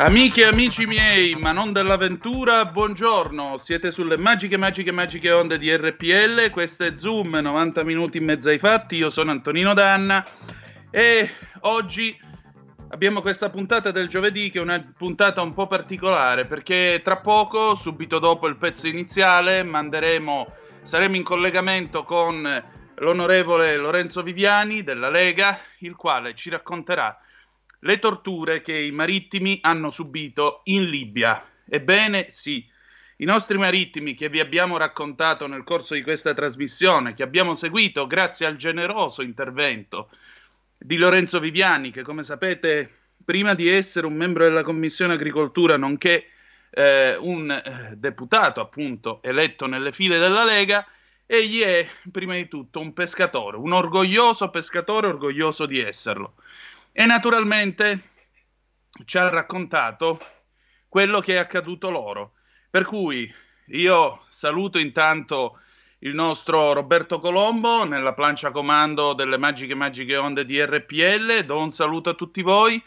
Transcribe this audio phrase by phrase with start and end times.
[0.00, 3.58] Amiche e amici miei, ma non dell'avventura, buongiorno.
[3.58, 6.50] Siete sulle magiche, magiche, magiche onde di RPL.
[6.50, 8.94] Questo è Zoom, 90 minuti in mezzo ai fatti.
[8.94, 10.24] Io sono Antonino Danna
[10.92, 11.28] e
[11.62, 12.16] oggi
[12.90, 17.74] abbiamo questa puntata del giovedì che è una puntata un po' particolare perché tra poco,
[17.74, 22.64] subito dopo il pezzo iniziale, manderemo, saremo in collegamento con
[22.98, 27.18] l'onorevole Lorenzo Viviani della Lega, il quale ci racconterà
[27.80, 31.44] le torture che i marittimi hanno subito in Libia.
[31.64, 32.66] Ebbene sì,
[33.16, 38.06] i nostri marittimi che vi abbiamo raccontato nel corso di questa trasmissione, che abbiamo seguito
[38.06, 40.10] grazie al generoso intervento
[40.78, 42.90] di Lorenzo Viviani, che come sapete,
[43.24, 46.26] prima di essere un membro della Commissione Agricoltura, nonché
[46.70, 50.86] eh, un eh, deputato appunto eletto nelle file della Lega,
[51.26, 56.34] egli è prima di tutto un pescatore, un orgoglioso pescatore, orgoglioso di esserlo.
[56.98, 58.10] E naturalmente
[59.04, 60.18] ci ha raccontato
[60.88, 62.32] quello che è accaduto loro.
[62.68, 63.32] Per cui
[63.68, 65.60] io saluto intanto
[66.00, 71.44] il nostro Roberto Colombo nella plancia comando delle magiche magiche onde di RPL.
[71.44, 72.82] Do un saluto a tutti voi.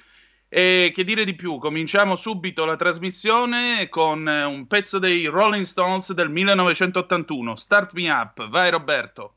[0.50, 1.58] E che dire di più?
[1.58, 7.56] Cominciamo subito la trasmissione con un pezzo dei Rolling Stones del 1981.
[7.56, 8.50] Start Me Up.
[8.50, 9.36] Vai Roberto.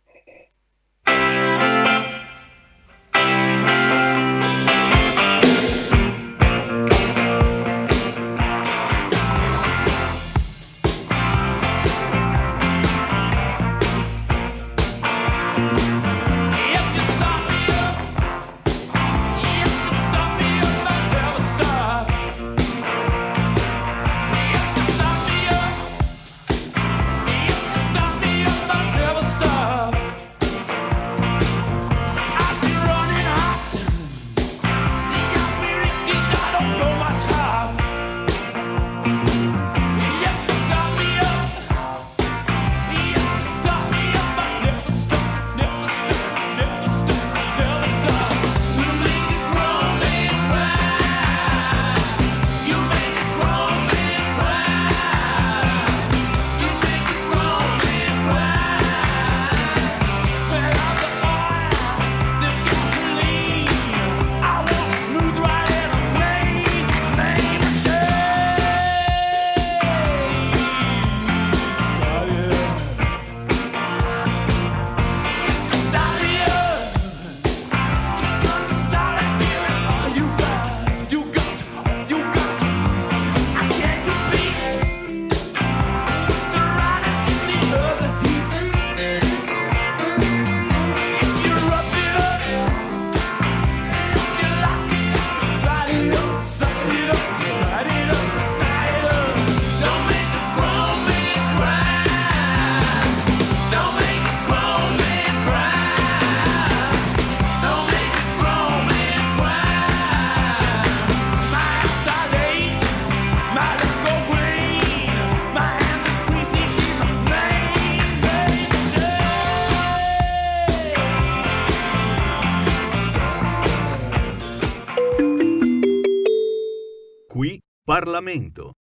[128.04, 128.72] Parlamento.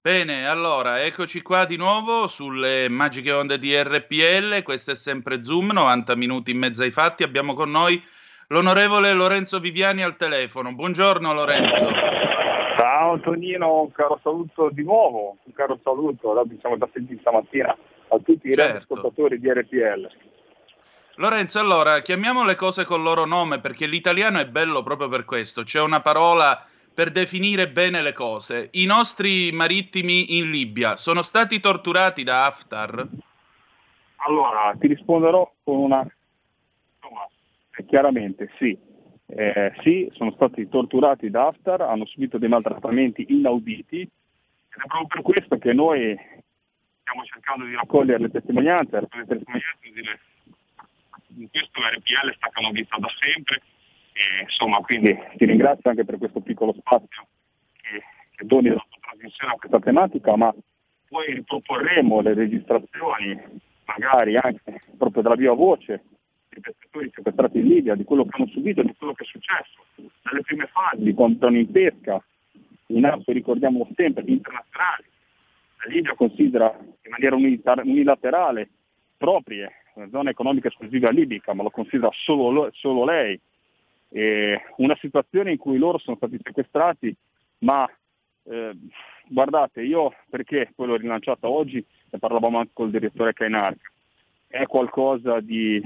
[0.00, 5.72] Bene, allora, eccoci qua di nuovo sulle magiche onde di RPL, questo è sempre Zoom,
[5.72, 8.02] 90 minuti in mezzo ai fatti, abbiamo con noi
[8.48, 10.72] l'onorevole Lorenzo Viviani al telefono.
[10.74, 11.90] Buongiorno Lorenzo.
[12.76, 17.76] Ciao Antonino, un caro saluto di nuovo, un caro saluto, siamo da sentire stamattina
[18.08, 18.78] a tutti i certo.
[18.78, 20.08] ascoltatori di RPL.
[21.22, 25.62] Lorenzo, allora chiamiamo le cose col loro nome perché l'italiano è bello proprio per questo.
[25.62, 28.70] C'è una parola per definire bene le cose.
[28.72, 33.06] I nostri marittimi in Libia sono stati torturati da Haftar?
[34.16, 36.04] Allora, ti risponderò con una...
[37.86, 38.76] Chiaramente sì.
[39.26, 44.10] Eh, sì, sono stati torturati da Haftar, hanno subito dei maltrattamenti inauditi ed
[44.74, 46.18] è proprio per questo che noi
[47.00, 50.18] stiamo cercando di raccogliere le testimonianze, le testimonianze delle
[51.36, 53.62] in questo RPL sta canonizzata da sempre.
[54.12, 57.26] E, insomma, quindi ti ringrazio anche per questo piccolo spazio
[57.72, 58.02] che,
[58.36, 60.54] che doni la tua trasmissione a questa tematica, ma
[61.08, 63.40] poi riproporremo le registrazioni,
[63.84, 66.04] magari anche proprio dalla viva voce,
[66.48, 69.84] dei pescatori sequestrati in Libia, di quello che hanno subito, di quello che è successo,
[70.22, 72.22] dalle prime fasi, quando erano in pesca,
[72.86, 75.04] in acque, ricordiamo sempre, internazionali.
[75.84, 78.68] La Libia considera in maniera unilaterale
[79.16, 83.38] proprie zona economica esclusiva libica, ma lo considera solo, solo lei.
[84.08, 87.14] E una situazione in cui loro sono stati sequestrati,
[87.58, 87.88] ma
[88.44, 88.76] eh,
[89.28, 93.74] guardate, io perché poi l'ho rilanciata oggi, ne parlavamo anche col direttore Kainar,
[94.46, 95.80] è qualcosa di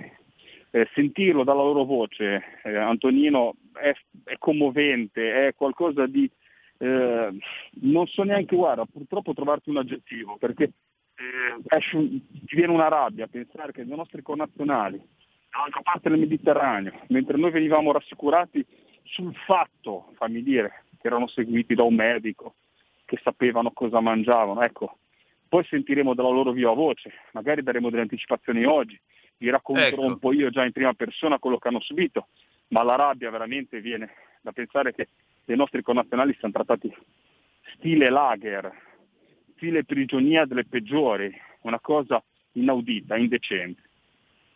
[0.70, 3.94] eh, sentirlo dalla loro voce, eh, Antonino, è,
[4.25, 6.29] è, commovente, è qualcosa di...
[6.79, 7.38] Eh,
[7.81, 10.73] non so neanche, guarda, purtroppo trovarti un aggettivo, perché
[11.17, 15.01] eh, ti viene una rabbia a pensare che i nostri connazionali,
[15.51, 18.65] dall'altra parte del Mediterraneo, mentre noi venivamo rassicurati
[19.03, 22.57] sul fatto, fammi dire, che erano seguiti da un medico,
[23.05, 24.99] che sapevano cosa mangiavano, ecco,
[25.49, 29.01] poi sentiremo dalla loro viva voce, magari daremo delle anticipazioni oggi,
[29.39, 30.07] vi racconterò ecco.
[30.07, 32.29] un po' io già in prima persona quello che hanno subito,
[32.69, 34.11] ma la rabbia veramente viene
[34.41, 35.09] da pensare che
[35.47, 36.93] i nostri connazionali siano trattati
[37.75, 38.73] stile lager,
[39.56, 42.23] stile prigionia delle peggiori, una cosa
[42.53, 43.82] inaudita, indecente.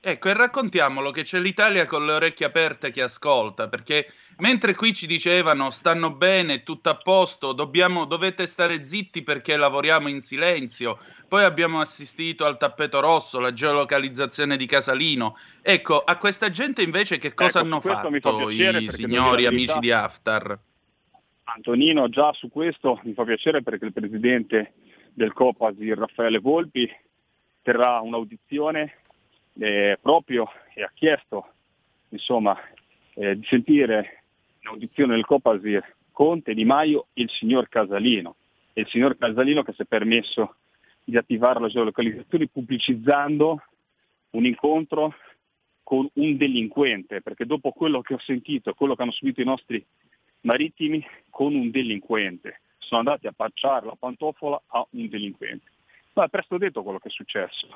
[0.02, 4.06] Ecco, e raccontiamolo che c'è l'Italia con le orecchie aperte che ascolta, perché
[4.38, 10.08] mentre qui ci dicevano stanno bene, tutto a posto, dobbiamo, dovete stare zitti perché lavoriamo
[10.08, 10.98] in silenzio,
[11.28, 15.36] poi abbiamo assistito al tappeto rosso, la geolocalizzazione di Casalino.
[15.60, 20.58] Ecco, a questa gente invece che cosa ecco, hanno fatto i signori amici di Haftar?
[21.44, 24.72] Antonino, già su questo mi fa piacere perché il presidente
[25.12, 26.90] del Copasir, Raffaele Volpi,
[27.62, 28.94] terrà un'audizione
[29.58, 31.52] eh, proprio e ha chiesto
[32.10, 32.56] insomma,
[33.14, 34.24] eh, di sentire
[34.60, 38.36] l'audizione del Copasir Conte, Di Maio e il signor Casalino.
[38.72, 40.56] E il signor Casalino che si è permesso
[41.04, 43.62] di attivare la geolocalizzazione pubblicizzando
[44.30, 45.14] un incontro
[45.82, 49.84] con un delinquente, perché dopo quello che ho sentito, quello che hanno subito i nostri
[50.42, 52.60] marittimi, con un delinquente,
[52.90, 55.70] sono andati a pacciare la pantofola a un delinquente.
[56.14, 57.68] Ma è presto detto quello che è successo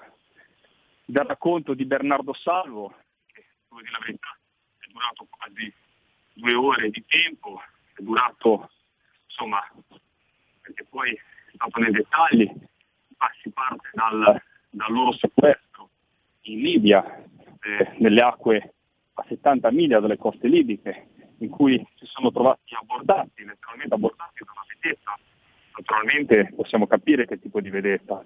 [1.05, 2.95] dal racconto di Bernardo Salvo,
[3.33, 4.37] che devo dire la verità
[4.79, 5.73] è durato quasi
[6.33, 7.61] due ore di tempo,
[7.95, 8.71] è durato
[9.27, 9.61] insomma,
[10.63, 12.51] perché poi è stato nei dettagli,
[13.41, 15.91] si parte dal, dal loro sequestro
[16.43, 17.23] in Libia,
[17.63, 18.75] eh, nelle acque
[19.15, 21.11] a 70 miglia dalle coste libiche,
[21.45, 25.19] in cui si sono trovati abbordati, letteralmente abbordati da una vedetta.
[25.77, 28.25] Naturalmente possiamo capire che tipo di vedetta,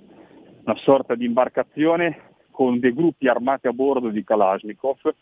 [0.65, 5.15] una sorta di imbarcazione con dei gruppi armati a bordo di Kalashnikov,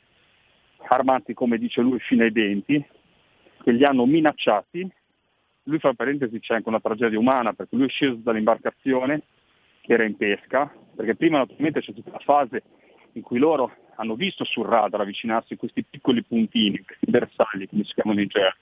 [0.89, 2.85] armati come dice lui fino ai denti,
[3.63, 4.89] che li hanno minacciati.
[5.65, 9.23] Lui fa parentesi c'è anche una tragedia umana perché lui è sceso dall'imbarcazione
[9.81, 12.63] che era in pesca, perché prima naturalmente c'è tutta la fase
[13.13, 17.95] in cui loro hanno visto sul radar avvicinarsi questi piccoli puntini, questi bersagli come si
[17.95, 18.59] chiamano in gergo.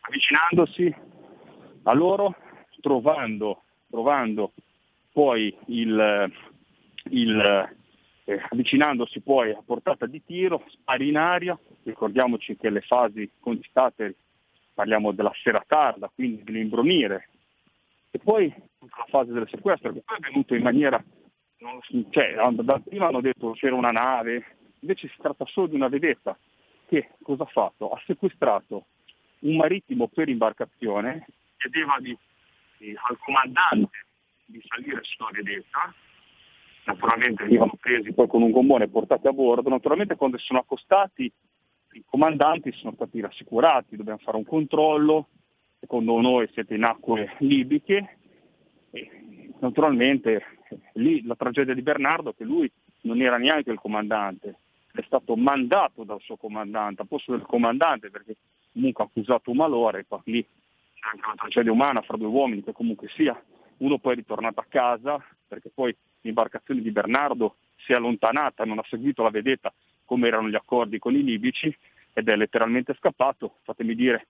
[0.00, 0.94] Avvicinandosi
[1.82, 2.34] a loro,
[2.80, 4.52] trovando, trovando
[5.12, 6.32] poi il,
[7.10, 7.70] il,
[8.24, 14.16] eh, avvicinandosi poi a portata di tiro, spari in aria, ricordiamoci che le fasi concitate
[14.74, 17.28] parliamo della sera tarda, quindi dell'imbrunire,
[18.10, 21.02] e poi la fase del sequestro, che poi è venuto in maniera,
[22.10, 26.36] cioè, da prima hanno detto c'era una nave, invece si tratta solo di una vedetta
[26.86, 27.90] che cosa ha fatto?
[27.90, 28.86] Ha sequestrato
[29.40, 32.16] un marittimo per imbarcazione, chiedeva di,
[32.78, 34.04] di, al comandante
[34.44, 35.92] di salire sulla vedetta,
[36.84, 41.32] naturalmente venivano presi poi con un gommone e portati a bordo, naturalmente quando sono accostati
[41.92, 45.28] i comandanti sono stati rassicurati, dobbiamo fare un controllo,
[45.80, 48.18] secondo noi siete in acque libiche
[48.90, 49.10] e
[49.60, 50.55] naturalmente
[50.94, 52.70] lì la tragedia di Bernardo che lui
[53.02, 54.56] non era neanche il comandante,
[54.92, 58.36] è stato mandato dal suo comandante, a posto del comandante perché
[58.72, 62.62] comunque ha accusato un malore, poi lì c'è anche una tragedia umana fra due uomini
[62.62, 63.40] che comunque sia,
[63.78, 68.78] uno poi è ritornato a casa perché poi l'imbarcazione di Bernardo si è allontanata, non
[68.78, 69.72] ha seguito la vedetta
[70.04, 71.74] come erano gli accordi con i libici
[72.12, 74.26] ed è letteralmente scappato, fatemi dire,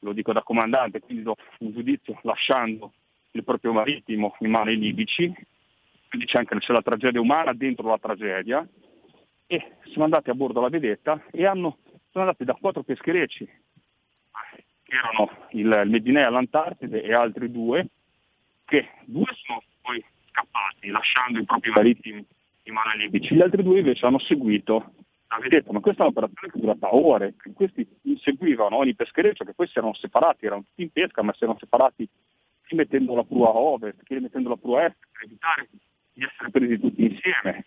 [0.00, 2.92] lo dico da comandante, quindi do un giudizio lasciando
[3.32, 5.32] il proprio marittimo in mano ai libici,
[6.12, 8.68] quindi c'è anche c'è la tragedia umana dentro la tragedia,
[9.46, 11.78] e sono andati a bordo la vedetta e hanno,
[12.10, 13.46] sono andati da quattro pescherecci,
[14.82, 17.88] che erano il, il Medinea all'Antartide e altri due,
[18.66, 22.22] che due sono poi scappati, lasciando i propri marittimi
[22.64, 23.34] in mano ai libici.
[23.34, 24.92] Gli altri due invece hanno seguito
[25.28, 27.88] la vedetta, ma questa è un'operazione che è durata ore, questi
[28.20, 31.58] seguivano ogni peschereccio che poi si erano separati, erano tutti in pesca, ma si erano
[31.58, 32.06] separati
[32.66, 35.68] chi mettendo la prua a ovest, chi mettendo la prua a est, per evitare
[36.12, 37.64] di essere presi tutti insieme.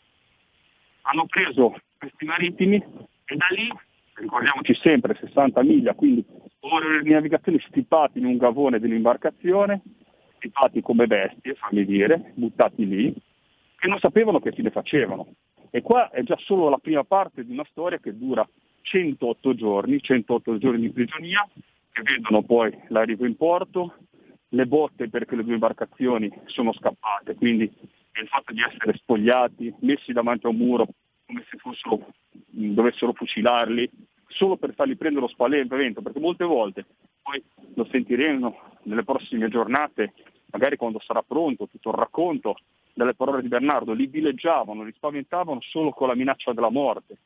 [1.02, 3.72] Hanno preso questi marittimi e da lì,
[4.16, 6.26] ricordiamoci sempre, 60 miglia, quindi
[6.60, 9.82] ore di navigazione stipati in un gavone dell'imbarcazione,
[10.38, 13.14] stipati come bestie, fammi dire, buttati lì,
[13.78, 15.28] che non sapevano che fine facevano.
[15.70, 18.48] E qua è già solo la prima parte di una storia che dura
[18.82, 21.48] 108 giorni, 108 giorni di prigionia,
[21.92, 23.96] che vedono poi l'arrivo in porto,
[24.50, 27.72] le botte perché le due imbarcazioni sono scappate, quindi
[28.22, 30.88] il fatto di essere spogliati, messi davanti a un muro
[31.26, 33.90] come se fossero, dovessero fucilarli,
[34.28, 36.86] solo per farli prendere lo spavento, perché molte volte,
[37.22, 37.42] poi
[37.74, 40.14] lo sentiremo nelle prossime giornate,
[40.52, 42.56] magari quando sarà pronto tutto il racconto,
[42.94, 47.18] dalle parole di Bernardo, li dileggiavano, li spaventavano solo con la minaccia della morte.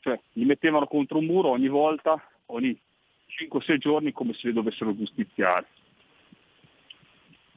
[0.00, 2.78] Cioè li mettevano contro un muro ogni volta, ogni
[3.50, 5.66] 5-6 giorni come se li dovessero giustiziare.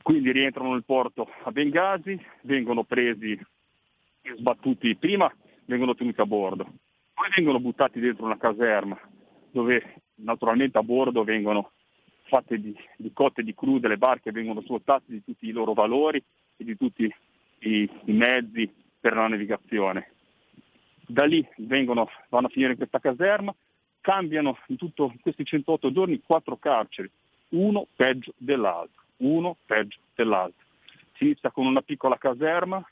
[0.01, 3.39] Quindi rientrano nel porto a Bengasi, vengono presi
[4.22, 5.31] e sbattuti prima,
[5.65, 6.63] vengono tenuti a bordo,
[7.13, 9.00] poi vengono buttati dentro una caserma
[9.51, 11.72] dove naturalmente a bordo vengono
[12.24, 16.24] fatte di, di cotte di crude, le barche vengono svuotate di tutti i loro valori
[16.55, 17.03] e di tutti
[17.60, 20.13] i, i mezzi per la navigazione.
[21.05, 23.53] Da lì vengono, vanno a finire in questa caserma,
[24.00, 27.12] cambiano in, tutto, in questi 108 giorni quattro carceri,
[27.50, 30.66] uno peggio dell'altro, uno peggio dell'altro.
[31.16, 32.84] Si inizia con una piccola caserma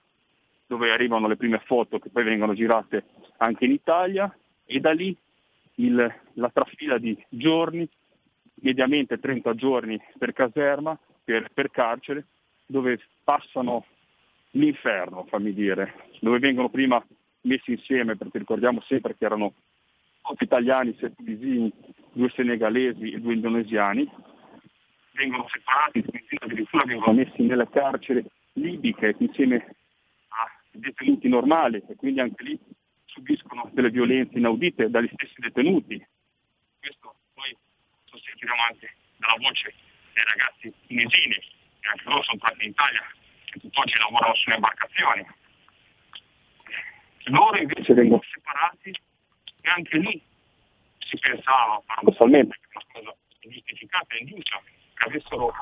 [0.67, 3.05] dove arrivano le prime foto che poi vengono girate
[3.37, 4.33] anche in Italia
[4.65, 5.15] e da lì
[5.75, 7.87] il, la trafila di giorni,
[8.61, 12.25] mediamente 30 giorni per caserma, per, per carcere,
[12.65, 13.85] dove passano
[14.51, 17.03] l'inferno, fammi dire, dove vengono prima
[17.41, 19.53] messi insieme, perché ricordiamo sempre che erano
[20.21, 21.71] otto italiani, sette tunisini,
[22.11, 24.09] due senegalesi e due indonesiani,
[25.19, 26.01] vengono separati,
[26.39, 29.75] addirittura vengono messi nelle carceri libiche insieme
[30.29, 32.59] a detenuti normali e quindi anche lì
[33.05, 36.01] subiscono delle violenze inaudite dagli stessi detenuti.
[36.79, 37.51] Questo poi
[38.11, 39.73] lo sentiremo anche dalla voce
[40.13, 43.03] dei ragazzi tunisini, che anche loro sono tornati in Italia
[43.43, 45.27] che tutt'oggi lavorano sulle imbarcazioni.
[47.25, 48.89] Loro invece vengono separati
[49.61, 50.21] e anche lì
[50.99, 54.61] si pensava paradossalmente che una cosa giustificata e ingiusta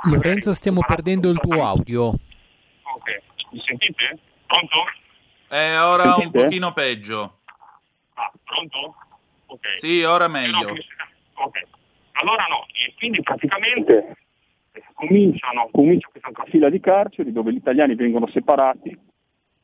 [0.04, 2.08] Lorenzo stiamo perdendo il tuo audio.
[2.08, 4.18] Ok, mi sentite?
[4.46, 4.86] Pronto?
[5.50, 6.38] Eh, ora sentite?
[6.38, 7.40] un pochino peggio.
[8.16, 8.96] Ah, pronto?
[9.48, 9.78] Ok.
[9.78, 10.76] Sì, ora meglio.
[11.34, 11.62] Ok.
[12.14, 14.18] Allora no, e quindi praticamente
[14.94, 18.98] cominciano, comincia questa fila di carceri dove gli italiani vengono separati,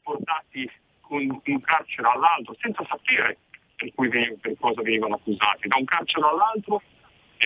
[0.03, 0.69] portati
[1.01, 3.37] con un carcere all'altro senza sapere
[3.75, 6.81] per, cui, per cosa vengono accusati, da un carcere all'altro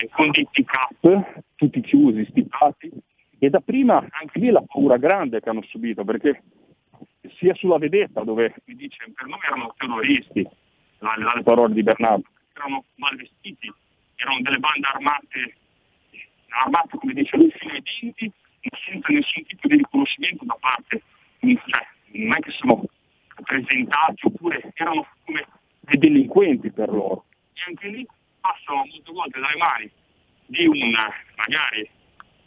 [0.02, 2.90] eh, con dei pick-up, tutti chiusi, stipati,
[3.38, 6.42] e da prima anche lì la paura grande che hanno subito, perché
[7.36, 10.46] sia sulla vedetta dove mi dice per noi erano terroristi,
[10.98, 13.72] dalle parole di Bernardo, erano mal vestiti,
[14.16, 15.54] erano delle bande armate
[16.48, 18.32] armate, come dice lui, fino ai denti,
[18.84, 21.02] senza nessun tipo di riconoscimento da parte,
[21.40, 22.84] cioè, non è che sono
[23.42, 25.46] presentati oppure erano come
[25.80, 27.26] dei delinquenti per loro.
[27.54, 28.06] E anche lì
[28.48, 29.90] passano molte volte dalle mani
[30.46, 30.78] di un,
[31.36, 31.90] magari,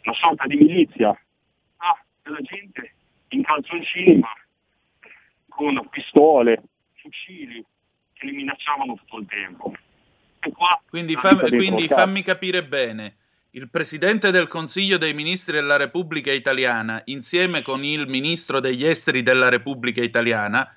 [0.04, 2.94] una sorta di milizia a della gente
[3.28, 4.32] in calzoncini ma
[5.48, 6.62] con pistole,
[6.94, 7.64] fucili
[8.14, 9.72] che li minacciavano tutto il tempo.
[10.88, 13.16] quindi, fammi, quindi fammi capire bene
[13.50, 19.22] il Presidente del Consiglio dei Ministri della Repubblica Italiana, insieme con il Ministro degli Esteri
[19.22, 20.74] della Repubblica Italiana,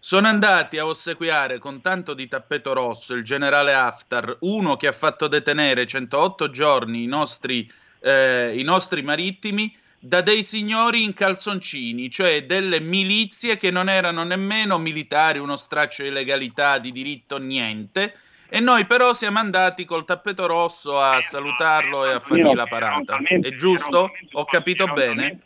[0.00, 4.92] sono andati a ossequiare con tanto di tappeto rosso il generale Haftar, uno che ha
[4.92, 12.08] fatto detenere 108 giorni i nostri, eh, i nostri marittimi, da dei signori in calzoncini,
[12.10, 18.14] cioè delle milizie che non erano nemmeno militari, uno straccio di legalità, di diritto, niente,
[18.48, 23.18] e noi però siamo andati col tappeto rosso a salutarlo e a fargli la parata.
[23.18, 24.10] È giusto?
[24.32, 25.40] Ho capito bene?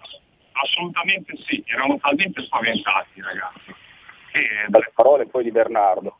[0.53, 3.75] Assolutamente sì, erano talmente spaventati ragazzi.
[4.33, 6.19] E dalle parole poi di Bernardo.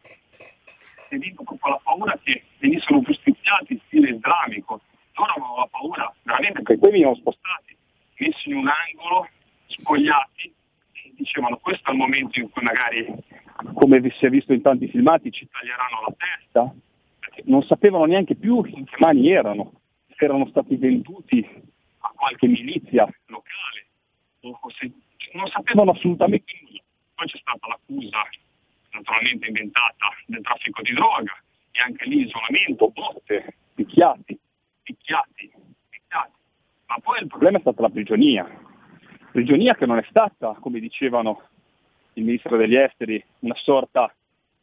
[1.09, 4.81] Si dico con la paura che venissero giustiziati in stile islamico.
[5.15, 7.77] Loro avevano la paura veramente che poi venivano spostati,
[8.19, 9.29] messi in un angolo,
[9.67, 10.53] spogliati,
[10.93, 13.07] e dicevano questo è il momento in cui magari
[13.75, 16.75] come si è visto in tanti filmati, ci taglieranno la testa,
[17.45, 21.47] non sapevano neanche più in che mani erano, se erano stati venduti
[21.99, 23.87] a qualche milizia locale,
[24.77, 24.91] se,
[25.33, 26.82] non sapevano assolutamente nulla.
[27.23, 28.19] Poi c'è stata l'accusa
[28.91, 31.33] naturalmente inventata del traffico di droga
[31.71, 34.37] e anche lì isolamento, botte, picchiati,
[34.83, 35.53] picchiati,
[35.89, 36.33] picchiati.
[36.87, 38.45] Ma poi il problema è stata la prigionia.
[39.31, 41.43] Prigionia che non è stata, come dicevano
[42.15, 44.13] il ministro degli esteri, una sorta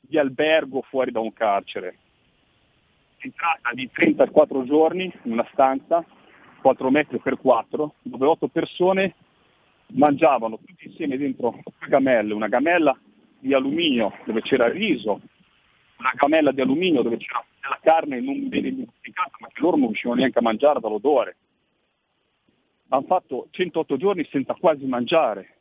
[0.01, 1.97] di albergo fuori da un carcere.
[3.19, 6.03] Si tratta di 34 giorni in una stanza,
[6.59, 9.15] 4 metri per 4, dove 8 persone
[9.93, 12.97] mangiavano tutti insieme dentro una gamella, una gamella
[13.39, 15.21] di alluminio dove c'era il riso,
[15.97, 19.87] una gamella di alluminio dove c'era della carne non bene identificata, ma che loro non
[19.87, 21.37] riuscivano neanche a mangiare dall'odore.
[22.89, 25.57] Hanno fatto 108 giorni senza quasi mangiare,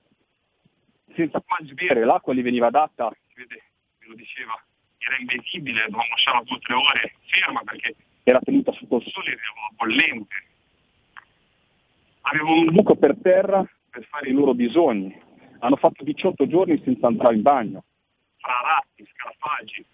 [1.14, 3.62] senza quasi bere, l'acqua gli veniva data, vede,
[4.00, 4.54] lo diceva,
[4.98, 9.30] era invendibile, dovevamo lasciarla due o tre ore ferma perché era tenuta sotto il sole
[9.30, 10.34] e era bollente.
[12.22, 13.66] Avevano un buco per terra
[14.02, 15.14] fare i loro bisogni.
[15.60, 17.84] Hanno fatto 18 giorni senza andare in bagno,
[18.36, 19.84] fra ratti, scarafaggi,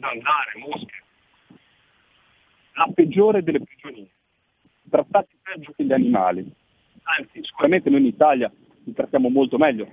[0.00, 1.02] zanzare, mosche.
[2.74, 4.08] La peggiore delle prigionie,
[4.88, 6.50] trattati peggio che gli animali.
[7.02, 8.50] Anzi, sicuramente noi in Italia
[8.84, 9.88] li trattiamo molto meglio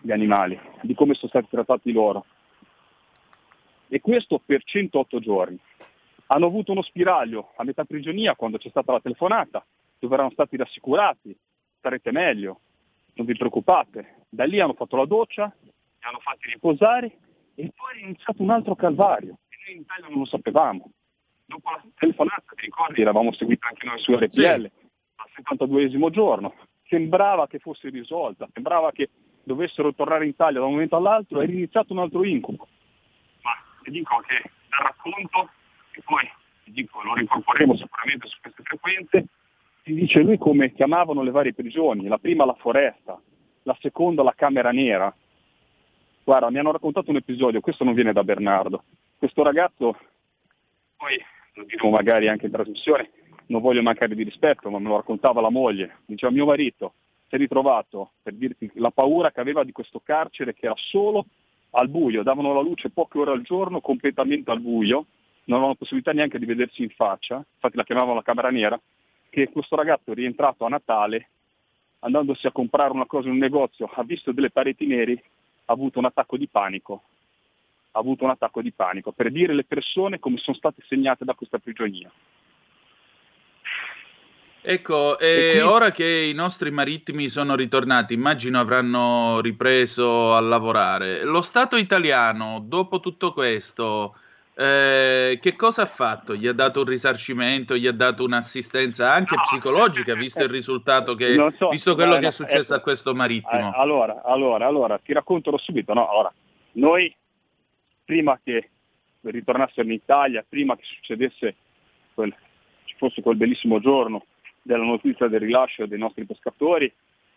[0.00, 2.24] gli animali, di come sono stati trattati loro.
[3.88, 5.58] E questo per 108 giorni.
[6.28, 9.64] Hanno avuto uno spiraglio a metà prigionia quando c'è stata la telefonata,
[9.98, 11.36] dove erano stati rassicurati,
[11.78, 12.60] starete meglio,
[13.16, 14.24] non vi preoccupate.
[14.28, 17.06] Da lì hanno fatto la doccia, li hanno fatti riposare
[17.54, 20.90] e poi è iniziato un altro calvario, che noi in Italia non lo sapevamo.
[21.46, 24.44] Dopo la telefonata, ti ricordi, eravamo seguiti anche noi su RPL, sì.
[24.46, 26.54] al 72esimo giorno.
[26.88, 29.10] Sembrava che fosse risolta, sembrava che
[29.42, 32.68] dovessero tornare in Italia da un momento all'altro, è iniziato un altro incubo.
[33.42, 35.50] Ma ti dico che dal racconto,
[35.92, 36.28] e poi
[36.64, 39.26] ti dico, lo ricorporremo sicuramente su queste frequenze,
[39.86, 43.16] ti dice lui come chiamavano le varie prigioni, la prima la foresta,
[43.62, 45.14] la seconda la camera nera.
[46.24, 48.82] Guarda, mi hanno raccontato un episodio, questo non viene da Bernardo.
[49.16, 49.96] Questo ragazzo,
[50.96, 51.16] poi
[51.54, 53.10] lo diremo magari anche in trasmissione,
[53.46, 55.98] non voglio mancare di rispetto, ma me lo raccontava la moglie.
[56.04, 56.94] Diceva mio marito,
[57.28, 61.26] si è ritrovato, per dirti la paura che aveva di questo carcere che era solo
[61.70, 65.06] al buio, davano la luce poche ore al giorno, completamente al buio,
[65.44, 68.80] non avevano possibilità neanche di vedersi in faccia, infatti la chiamavano la camera nera,
[69.36, 71.28] che questo ragazzo è rientrato a Natale,
[71.98, 75.98] andandosi a comprare una cosa in un negozio, ha visto delle pareti neri, ha avuto
[75.98, 77.02] un attacco di panico.
[77.90, 81.34] Ha avuto un attacco di panico per dire le persone come sono state segnate da
[81.34, 82.10] questa prigionia.
[84.62, 85.60] Ecco, e qui...
[85.60, 91.24] ora che i nostri marittimi sono ritornati, immagino avranno ripreso a lavorare.
[91.24, 94.16] Lo Stato italiano, dopo tutto questo,
[94.58, 96.34] eh, che cosa ha fatto?
[96.34, 101.14] Gli ha dato un risarcimento, gli ha dato un'assistenza anche no, psicologica, visto il risultato
[101.14, 103.70] che, so, visto quello no, che è successo ecco, a questo marittimo?
[103.70, 106.08] Eh, allora, allora, allora, ti racconto subito, no?
[106.08, 106.32] Allora,
[106.72, 107.14] noi,
[108.02, 108.70] prima che
[109.20, 111.56] ritornassero in Italia, prima che succedesse
[112.14, 112.34] quel,
[112.84, 114.24] ci fosse quel bellissimo giorno
[114.62, 116.90] della notizia del rilascio dei nostri pescatori,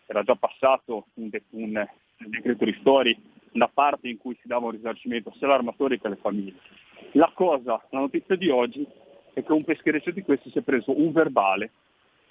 [0.06, 3.14] era già passato un, de- un decreto ristori,
[3.52, 6.54] una parte in cui si dava un risarcimento sia all'armatore che alle famiglie
[7.12, 8.86] la cosa, la notizia di oggi
[9.32, 11.72] è che un peschereccio di questi si è preso un verbale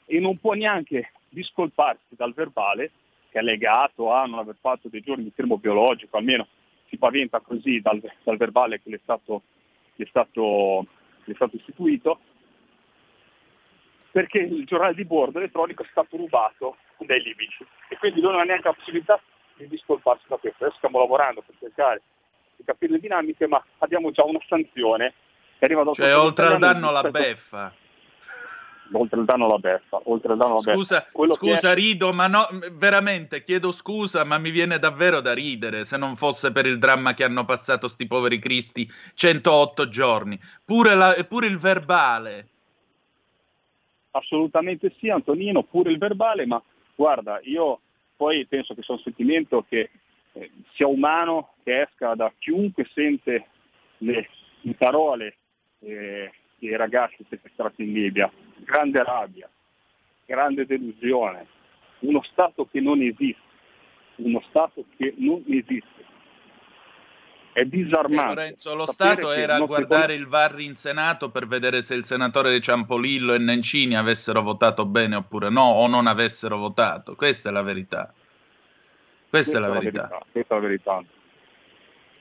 [0.05, 2.91] e non può neanche discolparsi dal verbale
[3.29, 6.47] che è legato a non aver fatto dei giorni di fermo biologico, almeno
[6.87, 9.43] si paventa così dal, dal verbale che gli è, stato,
[9.95, 10.85] gli, è stato,
[11.23, 12.19] gli è stato istituito,
[14.11, 18.43] perché il giornale di bordo elettronico è stato rubato dai libici e quindi non ha
[18.43, 19.21] neanche la possibilità
[19.55, 20.63] di discolparsi da questo.
[20.63, 22.01] Adesso stiamo lavorando per cercare
[22.63, 25.13] capire le dinamiche, ma abbiamo già una sanzione.
[25.60, 27.74] Cioè, oltre al danno alla beffa.
[28.93, 31.34] Oltre al danno alla beffa, oltre al danno scusa, beffa.
[31.36, 31.76] Scusa, è...
[31.76, 36.52] rido, ma no, veramente chiedo scusa, ma mi viene davvero da ridere se non fosse
[36.52, 40.39] per il dramma che hanno passato sti poveri cristi 108 giorni.
[40.65, 42.48] Pure, la, pure il verbale.
[44.12, 46.62] Assolutamente sì, Antonino, pure il verbale, ma
[46.95, 47.82] guarda, io
[48.15, 49.89] poi penso che sia un sentimento che
[50.33, 53.47] eh, sia umano che esca da chiunque sente
[53.97, 54.29] le,
[54.61, 55.37] le parole
[55.79, 58.31] eh, dei ragazzi sequestrati in Libia.
[58.57, 59.49] Grande rabbia,
[60.25, 61.47] grande delusione,
[61.99, 63.41] uno Stato che non esiste,
[64.17, 65.97] uno Stato che non esiste.
[67.51, 68.31] È disarmante.
[68.31, 72.05] Eh, Lorenzo, lo Stato era a guardare il VAR in Senato per vedere se il
[72.05, 77.15] senatore Ciampolillo e Nencini avessero votato bene oppure no, o non avessero votato.
[77.15, 78.13] Questa è la verità.
[79.29, 80.01] Questa, è la verità.
[80.01, 80.25] verità.
[80.31, 81.03] Questa è la verità.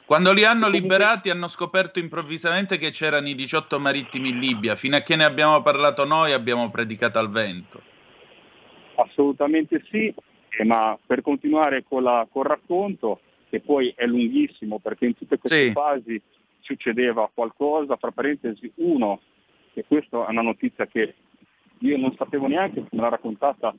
[0.05, 4.75] Quando li hanno liberati hanno scoperto improvvisamente che c'erano i 18 marittimi in Libia.
[4.75, 7.83] Fino a che ne abbiamo parlato noi abbiamo predicato al vento.
[8.95, 10.13] Assolutamente sì,
[10.49, 15.39] eh, ma per continuare con, la, col racconto, che poi è lunghissimo perché in tutte
[15.39, 15.73] queste sì.
[15.73, 16.23] fasi
[16.61, 19.21] succedeva qualcosa, tra parentesi uno,
[19.73, 21.15] che questa è una notizia che
[21.81, 23.75] io non sapevo neanche, me l'ha raccontata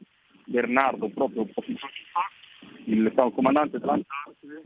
[0.45, 1.87] Bernardo proprio un po' più fa,
[2.85, 4.61] il comandante dell'Antartide,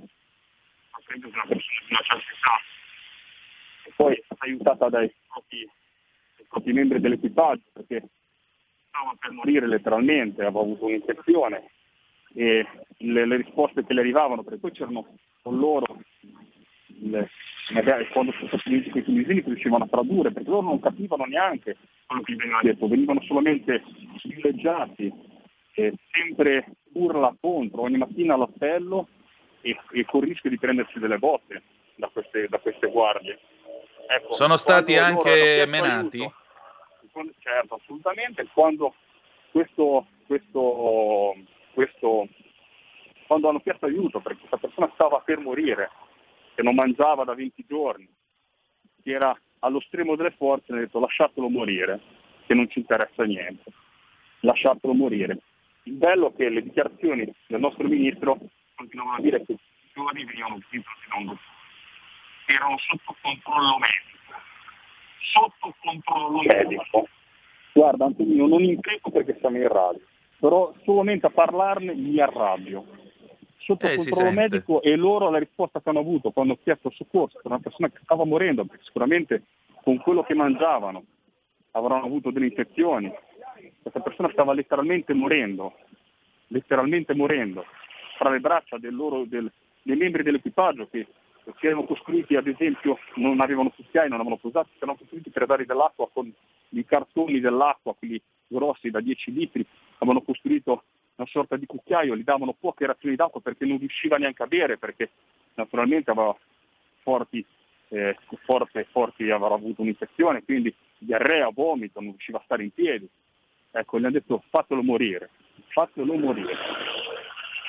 [1.05, 2.59] credo che una persona di una certa età,
[3.85, 5.69] e poi aiutata dai propri,
[6.37, 8.09] dai propri membri dell'equipaggio perché
[8.87, 11.71] stava per morire letteralmente, aveva avuto un'infezione
[12.35, 12.65] e
[12.97, 16.01] le, le, risposte che le arrivavano, perché poi c'erano con loro,
[16.87, 17.29] le,
[17.73, 21.77] magari quando sono stati venuti quei tunisini riuscivano a tradurre, perché loro non capivano neanche
[22.05, 23.83] quello che veniva detto, venivano solamente
[24.23, 25.13] villeggiati,
[25.73, 29.07] eh, sempre urla contro, ogni mattina all'appello
[29.61, 31.61] e, e con il rischio di prendersi delle botte
[31.95, 33.39] da queste, da queste guardie.
[34.07, 36.19] Ecco, Sono stati anche menati?
[36.19, 38.47] Aiuto, certo, assolutamente.
[38.53, 38.93] Quando
[39.51, 41.35] questo, questo,
[41.73, 42.27] questo,
[43.27, 45.89] quando hanno chiesto aiuto perché questa persona stava per morire,
[46.55, 48.07] che non mangiava da 20 giorni,
[49.01, 51.99] che era allo stremo delle forze, hanno detto lasciatelo morire,
[52.45, 53.71] che non ci interessa niente,
[54.41, 55.39] lasciatelo morire.
[55.83, 58.37] Il bello è che le dichiarazioni del nostro ministro
[58.75, 59.59] continuavano a dire che i
[59.93, 61.37] giovani venivano uccisi secondo
[62.45, 64.11] erano sotto controllo medico.
[65.19, 67.07] Sotto controllo medico.
[67.73, 70.01] Guarda Antonino, non impreco perché siamo in radio,
[70.39, 72.85] però solamente a parlarne mi arrabbio.
[73.57, 77.39] Sotto eh, controllo medico e loro la risposta che hanno avuto quando ho chiesto soccorso
[77.41, 79.43] per una persona che stava morendo, perché sicuramente
[79.81, 81.03] con quello che mangiavano
[81.71, 83.11] avranno avuto delle infezioni.
[83.83, 85.75] Questa persona stava letteralmente morendo,
[86.47, 87.65] letteralmente morendo,
[88.17, 91.05] fra le braccia del loro, del, dei membri dell'equipaggio che,
[91.57, 95.65] che, erano costruiti, ad esempio, non avevano cucchiai, non avevano posati, erano costruiti per dare
[95.65, 96.31] dell'acqua con
[96.69, 99.65] i cartoni dell'acqua, quelli grossi da 10 litri,
[99.97, 100.83] avevano costruito
[101.15, 104.77] una sorta di cucchiaio, gli davano poche razioni d'acqua perché non riusciva neanche a bere,
[104.77, 105.09] perché
[105.55, 106.33] naturalmente aveva
[107.01, 107.45] forti
[107.89, 113.07] eh, forte, forti avrà avuto un'infezione, quindi diarrea, vomito, non riusciva a stare in piedi.
[113.75, 115.31] Ecco, gli hanno detto fatelo morire,
[115.73, 116.55] fatelo morire,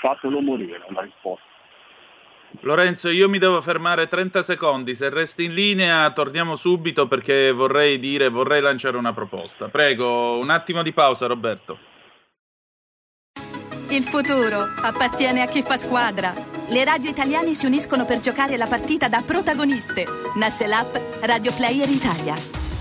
[0.02, 1.52] fatelo morire, la risposta.
[2.60, 7.98] Lorenzo, io mi devo fermare 30 secondi, se resti in linea torniamo subito perché vorrei
[7.98, 9.68] dire, vorrei lanciare una proposta.
[9.68, 11.78] Prego, un attimo di pausa Roberto.
[13.88, 16.32] Il futuro appartiene a chi fa squadra.
[16.68, 20.04] Le radio italiane si uniscono per giocare la partita da protagoniste.
[20.36, 22.63] Nasce l'app Radio Player Italia.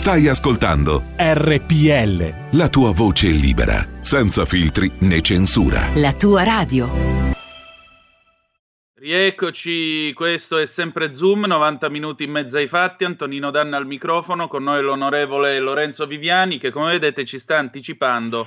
[0.00, 2.56] Stai ascoltando RPL.
[2.56, 5.88] La tua voce libera, senza filtri né censura.
[5.96, 6.88] La tua radio.
[8.94, 14.48] Rieccoci, questo è sempre Zoom, 90 minuti in mezzo ai fatti, Antonino Danna al microfono,
[14.48, 18.46] con noi l'onorevole Lorenzo Viviani che come vedete ci sta anticipando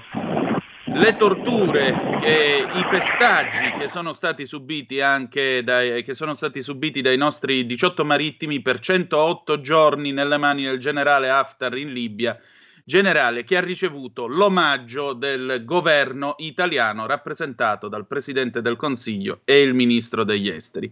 [0.93, 7.01] le torture e i pestaggi che sono stati subiti anche dai, che sono stati subiti
[7.01, 12.39] dai nostri 18 marittimi per 108 giorni nelle mani del generale Haftar in Libia
[12.85, 19.73] generale che ha ricevuto l'omaggio del governo italiano rappresentato dal Presidente del Consiglio e il
[19.73, 20.91] Ministro degli Esteri.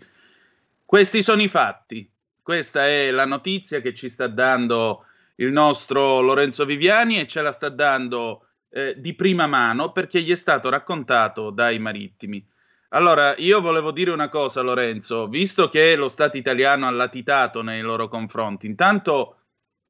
[0.85, 2.09] Questi sono i fatti,
[2.41, 7.51] questa è la notizia che ci sta dando il nostro Lorenzo Viviani e ce la
[7.51, 12.45] sta dando eh, di prima mano perché gli è stato raccontato dai marittimi.
[12.93, 17.81] Allora, io volevo dire una cosa, Lorenzo, visto che lo Stato italiano ha latitato nei
[17.81, 19.37] loro confronti, intanto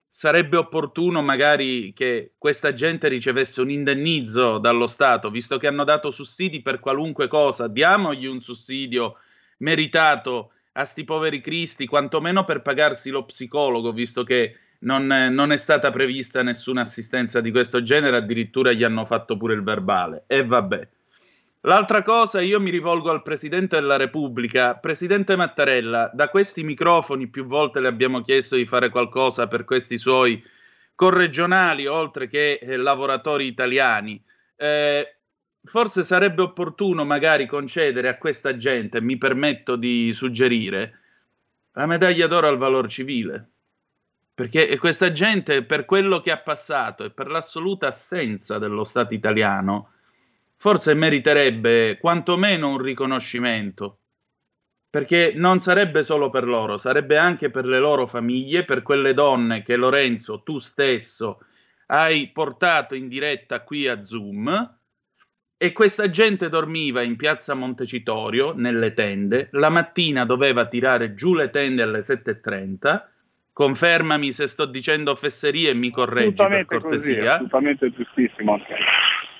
[0.07, 6.11] sarebbe opportuno magari che questa gente ricevesse un indennizzo dallo Stato, visto che hanno dato
[6.11, 9.15] sussidi per qualunque cosa, diamogli un sussidio
[9.59, 15.57] meritato a sti poveri cristi, quantomeno per pagarsi lo psicologo, visto che non, non, è
[15.57, 20.23] stata prevista nessuna assistenza di questo genere, addirittura gli hanno fatto pure il verbale.
[20.27, 20.87] E vabbè.
[21.61, 24.75] L'altra cosa, io mi rivolgo al Presidente della Repubblica.
[24.75, 29.99] Presidente Mattarella, da questi microfoni più volte le abbiamo chiesto di fare qualcosa per questi
[29.99, 30.43] suoi
[30.95, 34.19] corregionali, oltre che eh, lavoratori italiani.
[34.55, 35.17] Eh,
[35.63, 40.99] forse sarebbe opportuno magari concedere a questa gente, mi permetto di suggerire,
[41.73, 43.50] la medaglia d'oro al valor civile.
[44.33, 49.91] Perché questa gente, per quello che ha passato e per l'assoluta assenza dello Stato italiano,
[50.57, 53.99] forse meriterebbe quantomeno un riconoscimento.
[54.89, 59.63] perché non sarebbe solo per loro, sarebbe anche per le loro famiglie, per quelle donne
[59.63, 61.39] che Lorenzo, tu stesso,
[61.87, 64.77] hai portato in diretta qui a Zoom.
[65.57, 71.49] E questa gente dormiva in piazza Montecitorio, nelle tende, la mattina doveva tirare giù le
[71.51, 73.10] tende alle 7.30,
[73.61, 77.15] confermami se sto dicendo fesserie e mi correggi per cortesia.
[77.15, 78.59] Così, assolutamente giustissimo.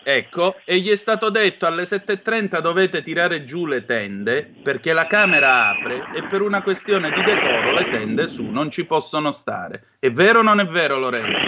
[0.04, 5.08] Ecco, e gli è stato detto alle 7.30 dovete tirare giù le tende perché la
[5.08, 9.86] camera apre e per una questione di decoro le tende su non ci possono stare.
[9.98, 11.48] È vero o non è vero Lorenzo?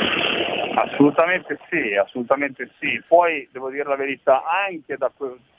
[0.75, 2.99] Assolutamente sì, assolutamente sì.
[3.07, 5.11] Poi devo dire la verità, anche da,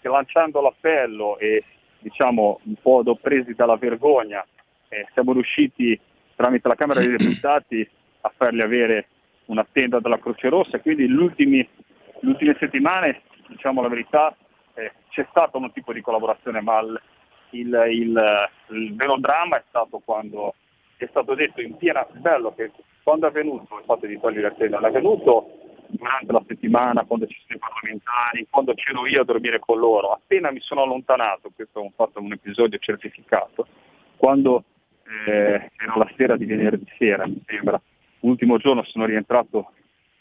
[0.03, 1.63] lanciando l'appello e
[2.01, 4.45] diciamo un po' presi dalla vergogna,
[4.89, 5.99] eh, siamo riusciti
[6.35, 7.89] tramite la Camera dei Deputati
[8.23, 9.09] a fargli avere
[9.47, 14.35] una tenda della Croce Rossa, quindi le ultime settimane, diciamo la verità,
[14.75, 17.01] eh, c'è stato un tipo di collaborazione, ma il,
[17.51, 20.55] il, il, il vero dramma è stato quando
[20.97, 22.71] è stato detto in piena, bello che
[23.03, 25.51] quando è avvenuto il fatto di togliere la tenda, è avvenuto
[25.89, 30.13] durante la settimana, quando ci sono i parlamentari, quando c'ero io a dormire con loro,
[30.13, 33.67] appena mi sono allontanato, questo è un fatto, un episodio certificato,
[34.17, 34.65] quando
[35.27, 37.81] eh, era la sera di venerdì sera, mi sembra,
[38.21, 39.73] l'ultimo giorno sono rientrato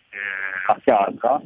[0.10, 1.42] eh, a casa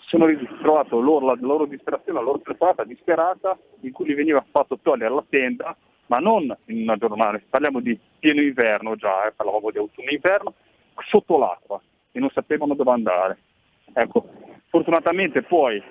[0.00, 4.78] sono ritrovato loro, la loro distrazione, la loro preparata disperata, in cui gli veniva fatto
[4.80, 9.70] togliere la tenda, ma non in una giornata, parliamo di pieno inverno già, eh, parlavamo
[9.70, 10.54] di autunno-inverno,
[11.06, 11.80] sotto l'acqua
[12.12, 13.38] e non sapevano dove andare.
[13.92, 14.28] Ecco,
[14.68, 15.82] fortunatamente poi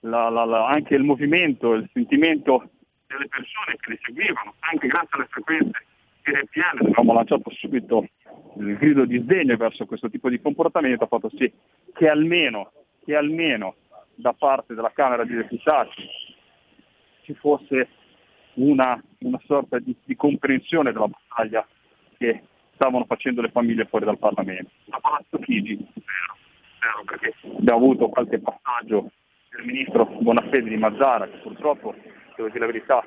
[0.00, 2.70] la, la, la, anche il movimento, il sentimento
[3.10, 5.84] delle persone che le seguivano, anche grazie alle frequenze
[6.22, 8.06] RPL, abbiamo lanciato subito
[8.58, 11.50] il grido di sdegno verso questo tipo di comportamento ha fatto sì
[11.94, 12.72] che almeno,
[13.04, 13.76] che almeno
[14.14, 16.08] da parte della Camera dei Deputati
[17.22, 17.88] ci fosse
[18.54, 21.66] una, una sorta di, di, comprensione della battaglia
[22.18, 22.42] che
[22.74, 24.70] stavano facendo le famiglie fuori dal Parlamento.
[24.86, 26.36] Da Palazzo Chigi, vero,
[26.80, 29.10] vero, perché abbiamo avuto qualche passaggio
[29.50, 31.94] del ministro Bonafede di Mazzara, che purtroppo,
[32.40, 33.04] devo dire la verità,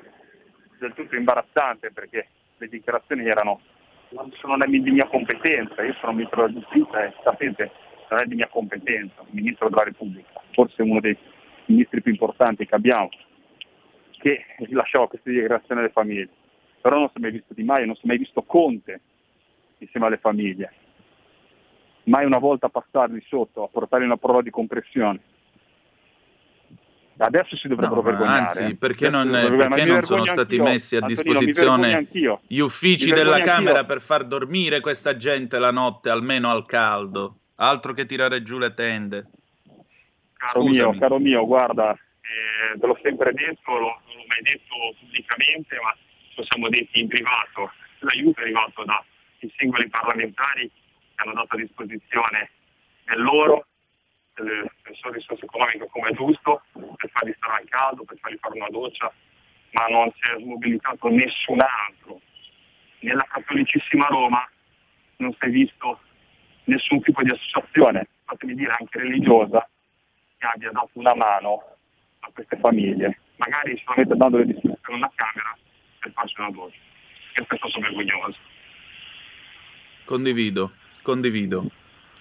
[0.78, 3.60] del tutto imbarazzante perché le dichiarazioni erano
[4.10, 7.70] non sono di mia competenza, io sono ministro della giustizia e sapete,
[8.10, 11.16] non è di mia competenza, il ministro della Repubblica, forse uno dei
[11.66, 13.08] ministri più importanti che abbiamo,
[14.18, 16.28] che rilasciava queste dichiarazioni alle famiglie.
[16.80, 19.00] Però non si è mai visto Di Maio, non si è mai visto Conte
[19.78, 20.72] insieme alle famiglie.
[22.04, 25.20] Mai una volta passarli sotto, a portare una prova di compressione.
[27.16, 28.40] Adesso si dovrebbero no, vergognare.
[28.40, 30.62] Anzi, perché non, perché non sono stati anch'io.
[30.64, 32.08] messi a Antonino, disposizione
[32.46, 33.86] gli uffici della Camera anch'io.
[33.86, 37.38] per far dormire questa gente la notte, almeno al caldo?
[37.56, 39.26] Altro che tirare giù le tende.
[40.36, 45.76] Caro mio, caro mio, guarda, eh, te l'ho sempre detto, non l'ho mai detto pubblicamente,
[45.82, 45.94] ma
[46.34, 47.70] lo siamo detti in privato.
[48.00, 52.50] L'aiuto è arrivato dai singoli parlamentari che hanno dato a disposizione
[53.04, 53.66] del loro
[54.34, 58.68] delle persone socio-economiche come è giusto, per farli stare al caldo, per fargli fare una
[58.70, 59.12] doccia,
[59.72, 62.20] ma non si è smobilitato nessun altro.
[63.00, 64.48] Nella cattolicissima Roma
[65.18, 66.00] non si è visto
[66.64, 69.68] nessun tipo di associazione, fatemi dire anche religiosa,
[70.38, 71.62] che abbia dato una mano
[72.20, 75.56] a queste famiglie, magari solamente dando le discussioni una camera
[76.00, 76.78] per farci una doccia.
[77.46, 78.38] Questo sono vergognoso.
[80.04, 81.70] Condivido, condivido,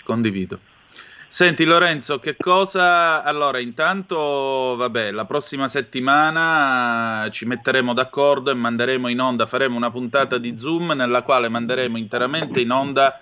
[0.03, 0.59] condivido.
[1.33, 3.23] Senti Lorenzo, che cosa...
[3.23, 9.89] Allora, intanto, vabbè, la prossima settimana ci metteremo d'accordo e manderemo in onda, faremo una
[9.89, 13.19] puntata di Zoom nella quale manderemo interamente in onda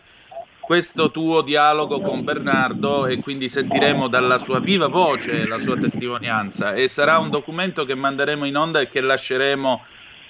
[0.59, 6.73] questo tuo dialogo con Bernardo e quindi sentiremo dalla sua viva voce la sua testimonianza.
[6.73, 9.85] E sarà un documento che manderemo in onda e che lasceremo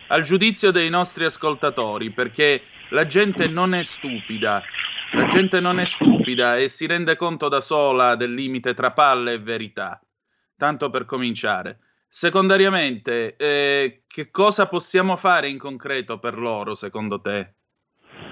[0.10, 4.64] al giudizio dei nostri ascoltatori perché la gente non è stupida
[5.14, 9.34] la gente non è stupida e si rende conto da sola del limite tra palle
[9.34, 10.00] e verità.
[10.56, 11.80] Tanto per cominciare.
[12.08, 17.56] Secondariamente, eh, che cosa possiamo fare in concreto per loro, secondo te?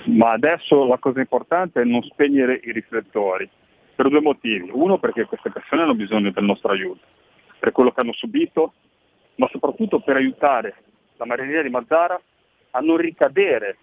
[0.06, 3.50] Ma adesso la cosa importante è non spegnere i riflettori,
[3.94, 4.70] per due motivi.
[4.72, 7.06] Uno perché queste persone hanno bisogno del nostro aiuto,
[7.60, 8.72] per quello che hanno subito,
[9.36, 10.76] ma soprattutto per aiutare
[11.18, 12.20] la marineria di Mazzara
[12.72, 13.78] a non ricadere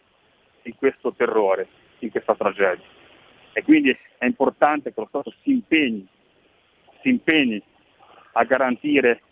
[0.67, 1.69] in questo terrore
[2.01, 2.85] in questa tragedia.
[3.53, 6.07] E quindi è importante che lo Stato si impegni,
[7.01, 7.63] si impegni
[8.33, 9.23] a garantire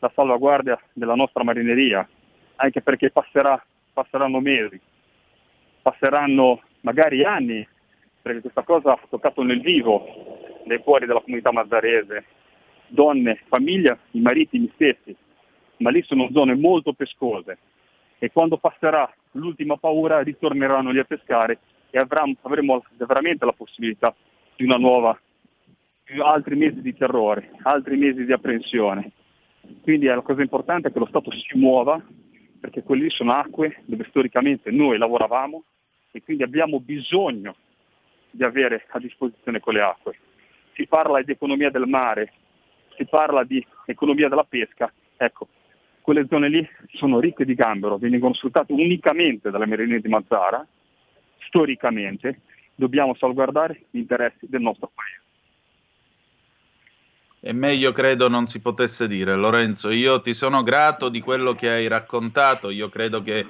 [0.00, 2.08] la salvaguardia della nostra marineria,
[2.56, 4.80] anche perché passerà, passeranno mesi,
[5.80, 7.66] passeranno magari anni,
[8.20, 12.24] perché questa cosa ha toccato nel vivo nei cuori della comunità mazzarese,
[12.88, 15.14] donne, famiglia, i maritimi stessi,
[15.78, 17.58] ma lì sono zone molto pescose
[18.18, 21.58] e quando passerà l'ultima paura ritorneranno lì a pescare
[21.90, 24.14] e avremo, avremo veramente la possibilità
[24.56, 25.18] di una nuova,
[26.04, 29.12] di altri mesi di terrore, altri mesi di apprensione.
[29.82, 32.02] Quindi la cosa importante è che lo Stato si muova,
[32.60, 35.62] perché quelle sono acque dove storicamente noi lavoravamo
[36.10, 37.54] e quindi abbiamo bisogno
[38.30, 40.18] di avere a disposizione quelle acque.
[40.74, 42.32] Si parla di economia del mare,
[42.96, 45.48] si parla di economia della pesca, ecco,
[46.08, 50.66] quelle zone lì sono ricche di gambero, vengono sfruttate unicamente dalle marine di Mazzara,
[51.40, 52.40] storicamente,
[52.74, 55.20] dobbiamo salvaguardare gli interessi del nostro paese.
[57.40, 59.36] E meglio credo non si potesse dire.
[59.36, 63.44] Lorenzo, io ti sono grato di quello che hai raccontato, io credo che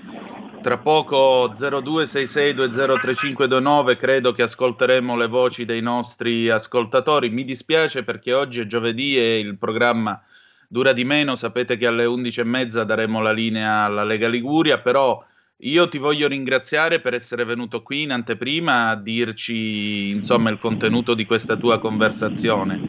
[0.61, 7.31] tra poco 0266203529 credo che ascolteremo le voci dei nostri ascoltatori.
[7.31, 10.21] Mi dispiace perché oggi è giovedì e il programma
[10.69, 15.25] dura di meno, sapete che alle 11.30 daremo la linea alla Lega Liguria, però
[15.63, 21.15] io ti voglio ringraziare per essere venuto qui in anteprima a dirci insomma il contenuto
[21.15, 22.87] di questa tua conversazione.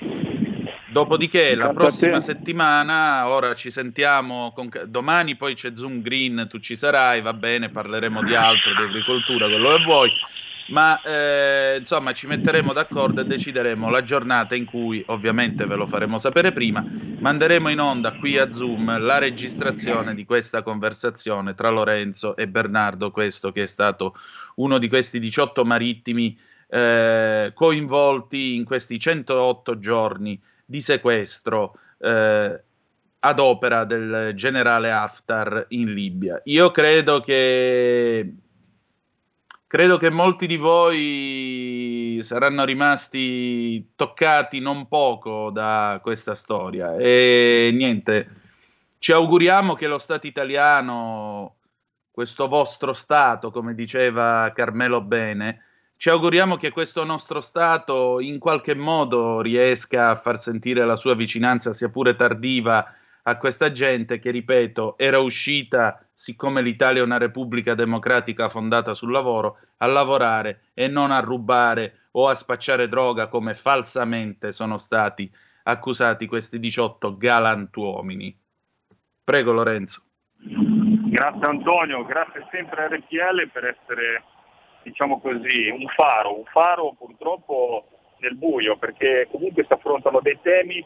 [0.92, 4.70] Dopodiché la prossima settimana, ora ci sentiamo, con...
[4.88, 9.48] domani poi c'è Zoom Green, tu ci sarai, va bene, parleremo di altro, di agricoltura,
[9.48, 10.12] quello che vuoi
[10.70, 15.88] ma eh, insomma ci metteremo d'accordo e decideremo la giornata in cui, ovviamente ve lo
[15.88, 21.70] faremo sapere prima, manderemo in onda qui a Zoom la registrazione di questa conversazione tra
[21.70, 24.16] Lorenzo e Bernardo, questo che è stato
[24.56, 31.76] uno di questi 18 marittimi eh, coinvolti in questi 108 giorni di sequestro.
[31.98, 32.64] Eh,
[33.22, 36.40] ad opera del generale Haftar in Libia.
[36.46, 38.34] Io credo che
[39.70, 46.96] credo che molti di voi saranno rimasti toccati non poco da questa storia.
[46.96, 48.30] E niente,
[48.98, 51.58] ci auguriamo che lo Stato italiano,
[52.10, 55.66] questo vostro Stato, come diceva Carmelo Bene,
[55.98, 61.14] ci auguriamo che questo nostro Stato in qualche modo riesca a far sentire la sua
[61.14, 62.92] vicinanza, sia pure tardiva,
[63.30, 69.12] a questa gente che, ripeto, era uscita, siccome l'Italia è una repubblica democratica fondata sul
[69.12, 75.32] lavoro, a lavorare e non a rubare o a spacciare droga come falsamente sono stati
[75.64, 78.36] accusati questi 18 galantuomini.
[79.24, 80.02] Prego Lorenzo.
[80.42, 84.24] Grazie Antonio, grazie sempre a RPL per essere,
[84.84, 90.84] diciamo così, un faro, un faro purtroppo nel buio, perché comunque si affrontano dei temi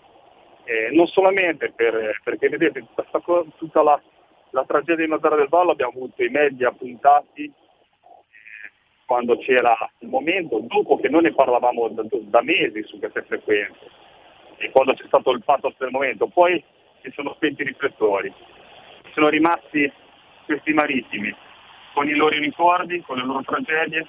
[0.66, 3.06] eh, non solamente per, perché vedete tutta,
[3.58, 4.02] tutta la,
[4.52, 7.52] la, tragedia di Mazzara del Vallo abbiamo avuto i media puntati eh,
[9.06, 14.02] quando c'era il momento, dopo che noi ne parlavamo da, da, mesi su queste frequenze
[14.58, 16.64] e quando c'è stato il pathos del momento, poi
[17.02, 18.34] si sono spenti i riflettori,
[19.14, 19.92] sono rimasti
[20.46, 21.36] questi marittimi
[21.94, 24.06] con i loro ricordi, con le loro tragedie,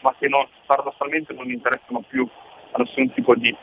[0.00, 2.26] ma che non, paradossalmente non interessano più
[2.70, 3.54] a nessun tipo di,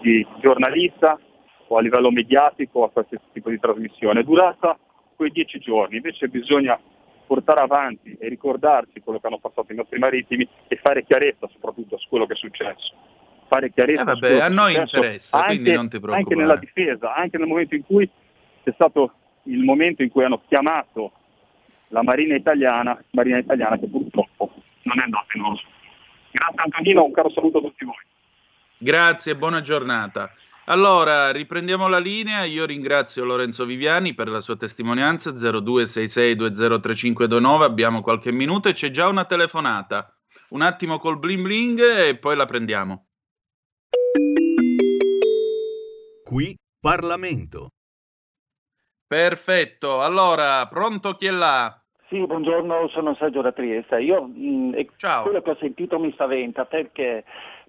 [0.00, 1.18] di giornalista,
[1.66, 4.20] o a livello mediatico a qualsiasi tipo di trasmissione.
[4.20, 4.78] È durata
[5.16, 6.78] quei dieci giorni, invece bisogna
[7.26, 11.96] portare avanti e ricordarci quello che hanno passato i nostri marittimi e fare chiarezza soprattutto
[11.96, 12.92] su quello che è successo.
[13.48, 16.22] Fare chiarezza eh vabbè, a noi interessa, anche, quindi non ti preoccupare.
[16.22, 18.08] Anche nella difesa, anche nel momento in cui
[18.62, 19.12] c'è stato
[19.44, 21.12] il momento in cui hanno chiamato
[21.88, 24.50] la Marina Italiana, Marina Italiana che purtroppo
[24.82, 25.60] non è andata in loro
[26.34, 27.94] Grazie Antonino, un caro saluto a tutti voi.
[28.78, 30.32] Grazie, buona giornata.
[30.66, 32.44] Allora, riprendiamo la linea.
[32.44, 37.62] Io ringrazio Lorenzo Viviani per la sua testimonianza 0266203529.
[37.62, 40.10] Abbiamo qualche minuto e c'è già una telefonata.
[40.50, 43.06] Un attimo col bling bling e poi la prendiamo.
[46.24, 47.68] Qui Parlamento.
[49.06, 50.00] Perfetto.
[50.00, 51.78] Allora, pronto chi è là?
[52.08, 54.00] Sì, buongiorno, sono Sergio da Trieste.
[54.00, 55.24] Io mh, Ciao.
[55.24, 57.22] quello che ho sentito mi spaventa perché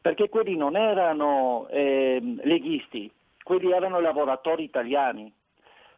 [0.05, 5.33] perché quelli non erano eh, leghisti, quelli erano lavoratori italiani.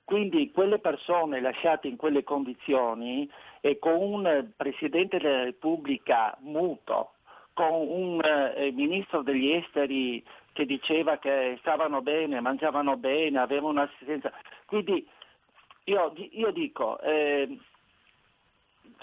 [0.05, 7.15] Quindi quelle persone lasciate in quelle condizioni e con un Presidente della Repubblica muto,
[7.51, 14.31] con un eh, Ministro degli Esteri che diceva che stavano bene, mangiavano bene, avevano un'assistenza.
[14.67, 15.05] Quindi
[15.83, 17.57] io, io dico, eh,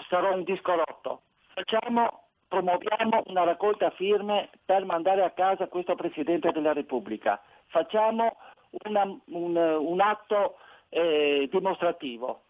[0.09, 1.21] sarò un disco rotto,
[1.53, 2.24] facciamo
[2.55, 7.41] promuoviamo una raccolta firme per mandare a casa questo Presidente della Repubblica.
[7.67, 8.37] Facciamo
[8.85, 12.43] una, un, un, atto eh, dimostrativo.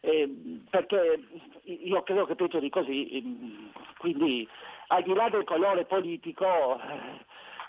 [0.00, 1.20] Eh, perché
[1.64, 4.48] io credo che peggio di così, ehm, quindi
[4.86, 6.80] al di là del colore politico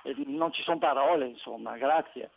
[0.04, 2.30] eh, non ci sono parole, insomma, grazie.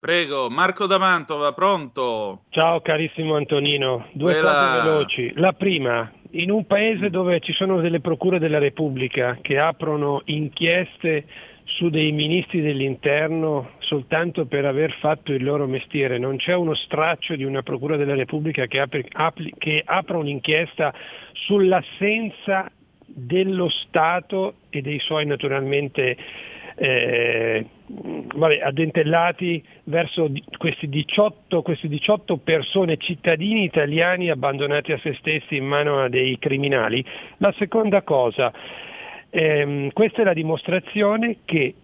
[0.00, 2.44] Prego, Marco da Mantova, pronto?
[2.48, 4.52] Ciao carissimo Antonino, due Quella...
[4.52, 5.32] cose veloci.
[5.36, 11.24] La prima, in un paese dove ci sono delle procure della Repubblica che aprono inchieste
[11.64, 17.36] su dei ministri dell'interno soltanto per aver fatto il loro mestiere, non c'è uno straccio
[17.36, 20.92] di una procura della Repubblica che, apri, apri, che apra un'inchiesta
[21.32, 22.70] sull'assenza
[23.06, 26.16] dello Stato e dei suoi naturalmente
[26.76, 27.66] eh,
[28.34, 35.66] vabbè, addentellati verso questi 18, questi 18 persone, cittadini italiani abbandonati a se stessi in
[35.66, 37.04] mano a dei criminali.
[37.38, 38.52] La seconda cosa,
[39.30, 41.74] ehm, questa è la dimostrazione che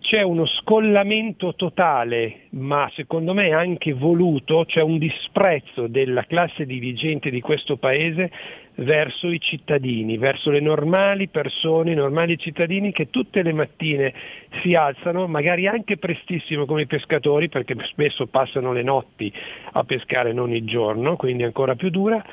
[0.00, 7.30] c'è uno scollamento totale, ma secondo me anche voluto, c'è un disprezzo della classe dirigente
[7.30, 8.30] di questo Paese
[8.76, 14.14] verso i cittadini, verso le normali persone, i normali cittadini che tutte le mattine
[14.62, 19.32] si alzano, magari anche prestissimo come i pescatori, perché spesso passano le notti
[19.72, 22.24] a pescare non il giorno, quindi ancora più dura.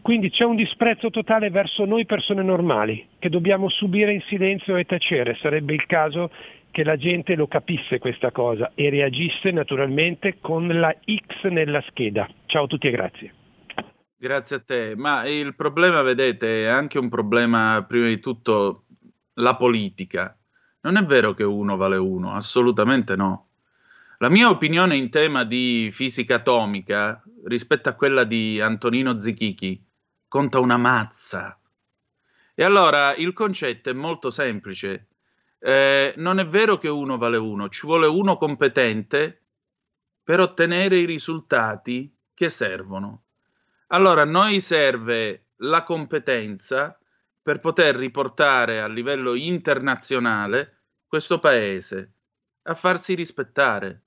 [0.00, 4.84] Quindi c'è un disprezzo totale verso noi persone normali, che dobbiamo subire in silenzio e
[4.84, 5.36] tacere.
[5.36, 6.30] Sarebbe il caso
[6.72, 12.28] che la gente lo capisse questa cosa e reagisse naturalmente con la X nella scheda.
[12.46, 13.34] Ciao a tutti e grazie.
[14.16, 18.86] Grazie a te, ma il problema, vedete, è anche un problema, prima di tutto,
[19.34, 20.36] la politica.
[20.80, 23.48] Non è vero che uno vale uno, assolutamente no.
[24.18, 29.84] La mia opinione in tema di fisica atomica, rispetto a quella di Antonino Zichichi,
[30.28, 31.58] conta una mazza.
[32.54, 35.08] E allora il concetto è molto semplice.
[35.64, 39.42] Eh, non è vero che uno vale uno, ci vuole uno competente
[40.24, 43.26] per ottenere i risultati che servono.
[43.88, 46.98] Allora, a noi serve la competenza
[47.40, 52.14] per poter riportare a livello internazionale questo paese
[52.62, 54.02] a farsi rispettare.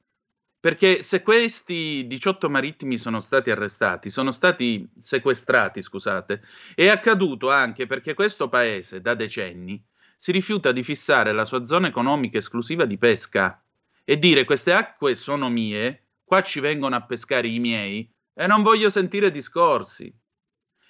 [0.60, 6.42] Perché se questi 18 marittimi sono stati arrestati, sono stati sequestrati, scusate,
[6.74, 9.82] è accaduto anche perché questo paese da decenni
[10.16, 13.62] si rifiuta di fissare la sua zona economica esclusiva di pesca
[14.04, 18.64] e dire queste acque sono mie, qua ci vengono a pescare i miei, e non
[18.64, 20.14] voglio sentire discorsi.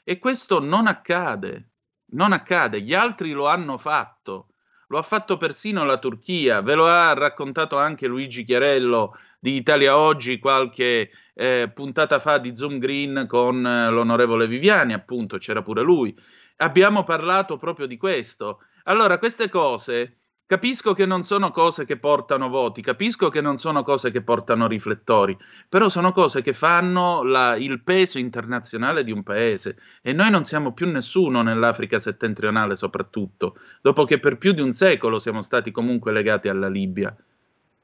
[0.04, 1.70] E questo non accade,
[2.12, 4.50] non accade, gli altri lo hanno fatto,
[4.88, 9.98] lo ha fatto persino la Turchia, ve lo ha raccontato anche Luigi Chiarello di Italia
[9.98, 15.82] Oggi qualche eh, puntata fa di Zoom Green con eh, l'onorevole Viviani, appunto, c'era pure
[15.82, 16.16] lui.
[16.58, 18.60] Abbiamo parlato proprio di questo.
[18.88, 20.18] Allora, queste cose
[20.48, 24.68] Capisco che non sono cose che portano voti, capisco che non sono cose che portano
[24.68, 25.36] riflettori,
[25.68, 30.44] però sono cose che fanno la, il peso internazionale di un paese e noi non
[30.44, 35.72] siamo più nessuno nell'Africa settentrionale soprattutto, dopo che per più di un secolo siamo stati
[35.72, 37.16] comunque legati alla Libia,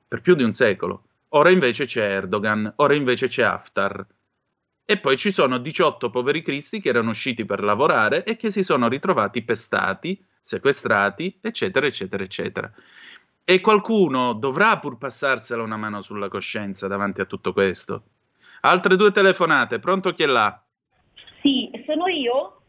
[0.07, 1.05] per più di un secolo.
[1.29, 4.05] Ora invece c'è Erdogan, ora invece c'è Haftar.
[4.85, 8.61] E poi ci sono 18 poveri cristi che erano usciti per lavorare e che si
[8.61, 12.71] sono ritrovati pestati sequestrati, eccetera, eccetera, eccetera.
[13.43, 18.03] E qualcuno dovrà pur passarsela una mano sulla coscienza davanti a tutto questo.
[18.61, 20.61] Altre due telefonate, pronto chi è là?
[21.41, 22.61] Sì, sono io?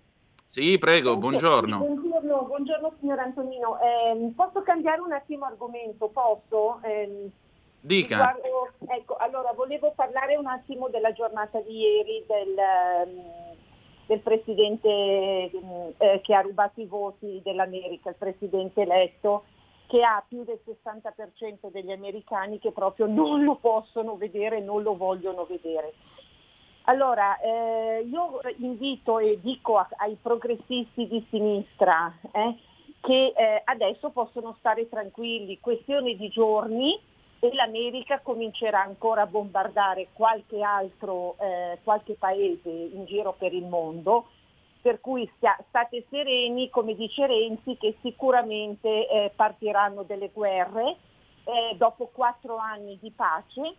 [0.48, 1.78] Sì, prego, buongiorno.
[1.78, 3.78] Buongiorno, buongiorno signor Antonino.
[3.80, 6.08] Eh, posso cambiare un attimo argomento?
[6.08, 6.80] Posso?
[6.82, 7.30] Eh,
[7.84, 8.36] Dica.
[8.40, 12.54] Riguardo, ecco, allora volevo parlare un attimo della giornata di ieri del...
[13.06, 13.51] Um,
[14.12, 19.44] del presidente eh, che ha rubato i voti dell'America, il presidente eletto,
[19.86, 24.96] che ha più del 60% degli americani che proprio non lo possono vedere, non lo
[24.96, 25.94] vogliono vedere.
[26.84, 32.56] Allora, eh, io invito e dico a, ai progressisti di sinistra eh,
[33.00, 36.98] che eh, adesso possono stare tranquilli, questione di giorni,
[37.44, 43.64] e l'America comincerà ancora a bombardare qualche altro eh, qualche paese in giro per il
[43.64, 44.28] mondo,
[44.80, 50.98] per cui state sereni, come dice Renzi, che sicuramente eh, partiranno delle guerre
[51.42, 53.74] eh, dopo quattro anni di pace.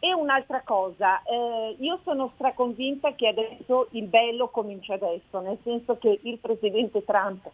[0.00, 5.96] E un'altra cosa, eh, io sono straconvinta che adesso il bello comincia adesso, nel senso
[5.98, 7.48] che il presidente Trump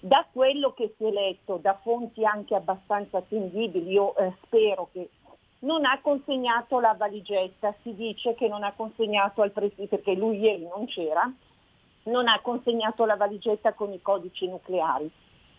[0.00, 5.10] da quello che si è letto, da fonti anche abbastanza attendibili, io eh, spero che
[5.60, 10.38] non ha consegnato la valigetta, si dice che non ha consegnato al presidente, perché lui
[10.38, 11.30] ieri non c'era,
[12.04, 15.10] non ha consegnato la valigetta con i codici nucleari.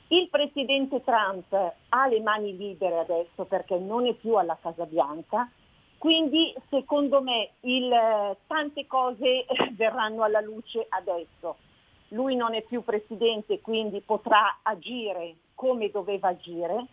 [0.08, 5.52] Il presidente Trump ha le mani libere adesso perché non è più alla Casa Bianca,
[5.98, 11.58] quindi secondo me il, eh, tante cose verranno alla luce adesso
[12.10, 16.86] lui non è più presidente, quindi potrà agire come doveva agire.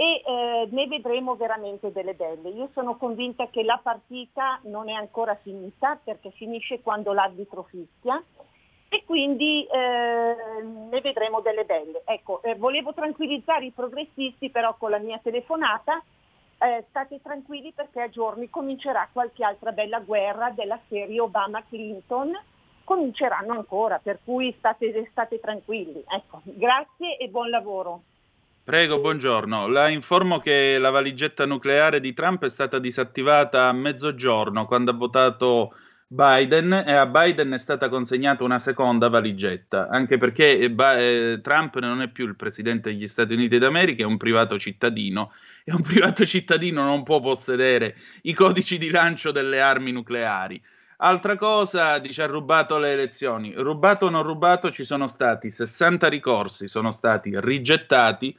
[0.00, 2.48] e eh, ne vedremo veramente delle belle.
[2.48, 8.22] Io sono convinta che la partita non è ancora finita perché finisce quando l'arbitro fischia
[8.88, 10.36] e quindi eh,
[10.90, 12.02] ne vedremo delle belle.
[12.06, 16.02] Ecco, eh, volevo tranquillizzare i progressisti però con la mia telefonata,
[16.58, 22.36] eh, state tranquilli perché a giorni comincerà qualche altra bella guerra della serie Obama-Clinton,
[22.90, 26.02] cominceranno ancora, per cui state, state tranquilli.
[26.12, 28.02] Ecco, grazie e buon lavoro.
[28.64, 29.68] Prego, buongiorno.
[29.68, 34.94] La informo che la valigetta nucleare di Trump è stata disattivata a mezzogiorno quando ha
[34.94, 35.72] votato
[36.08, 41.78] Biden e a Biden è stata consegnata una seconda valigetta, anche perché eh, eh, Trump
[41.78, 45.30] non è più il presidente degli Stati Uniti d'America, è un privato cittadino
[45.62, 50.60] e un privato cittadino non può possedere i codici di lancio delle armi nucleari.
[51.02, 53.54] Altra cosa, dice ha rubato le elezioni.
[53.56, 58.36] Rubato o non rubato, ci sono stati 60 ricorsi, sono stati rigettati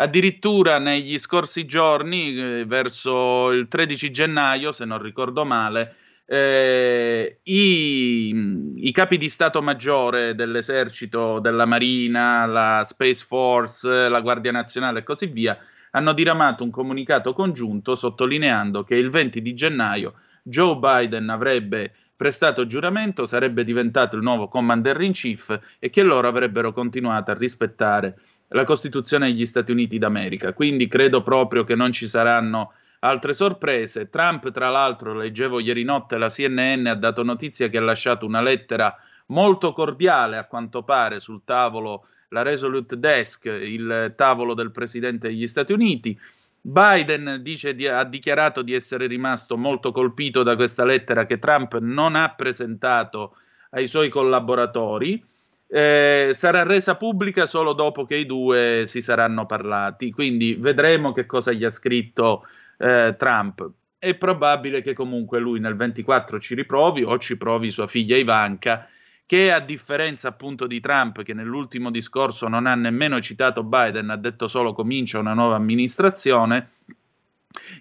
[0.00, 5.94] Addirittura negli scorsi giorni, eh, verso il 13 gennaio, se non ricordo male,
[6.24, 14.52] eh, i, i, capi di Stato Maggiore dell'esercito, della Marina, la Space Force, la Guardia
[14.52, 15.58] Nazionale e così via
[15.90, 22.66] hanno diramato un comunicato congiunto sottolineando che il 20 di gennaio Joe Biden avrebbe prestato
[22.66, 28.18] giuramento, sarebbe diventato il nuovo commander in chief e che loro avrebbero continuato a rispettare
[28.48, 30.52] la Costituzione degli Stati Uniti d'America.
[30.52, 34.10] Quindi credo proprio che non ci saranno altre sorprese.
[34.10, 38.42] Trump, tra l'altro, leggevo ieri notte la CNN ha dato notizia che ha lasciato una
[38.42, 38.94] lettera
[39.28, 45.46] molto cordiale, a quanto pare, sul tavolo, la Resolute Desk, il tavolo del Presidente degli
[45.46, 46.20] Stati Uniti.
[46.60, 51.78] Biden dice di, ha dichiarato di essere rimasto molto colpito da questa lettera che Trump
[51.78, 53.36] non ha presentato
[53.70, 55.24] ai suoi collaboratori
[55.72, 61.26] eh, sarà resa pubblica solo dopo che i due si saranno parlati, quindi vedremo che
[61.26, 62.44] cosa gli ha scritto
[62.76, 63.70] eh, Trump.
[63.96, 68.88] È probabile che comunque lui nel 24 ci riprovi o ci provi sua figlia Ivanka,
[69.30, 74.16] che a differenza appunto di Trump, che nell'ultimo discorso non ha nemmeno citato Biden, ha
[74.16, 76.70] detto solo comincia una nuova amministrazione,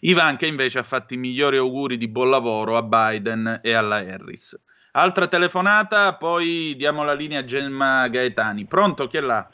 [0.01, 4.61] Ivanka invece ha fatto i migliori auguri di buon lavoro a Biden e alla Harris.
[4.91, 8.65] Altra telefonata, poi diamo la linea a Gemma Gaetani.
[8.65, 9.49] Pronto, chi è là?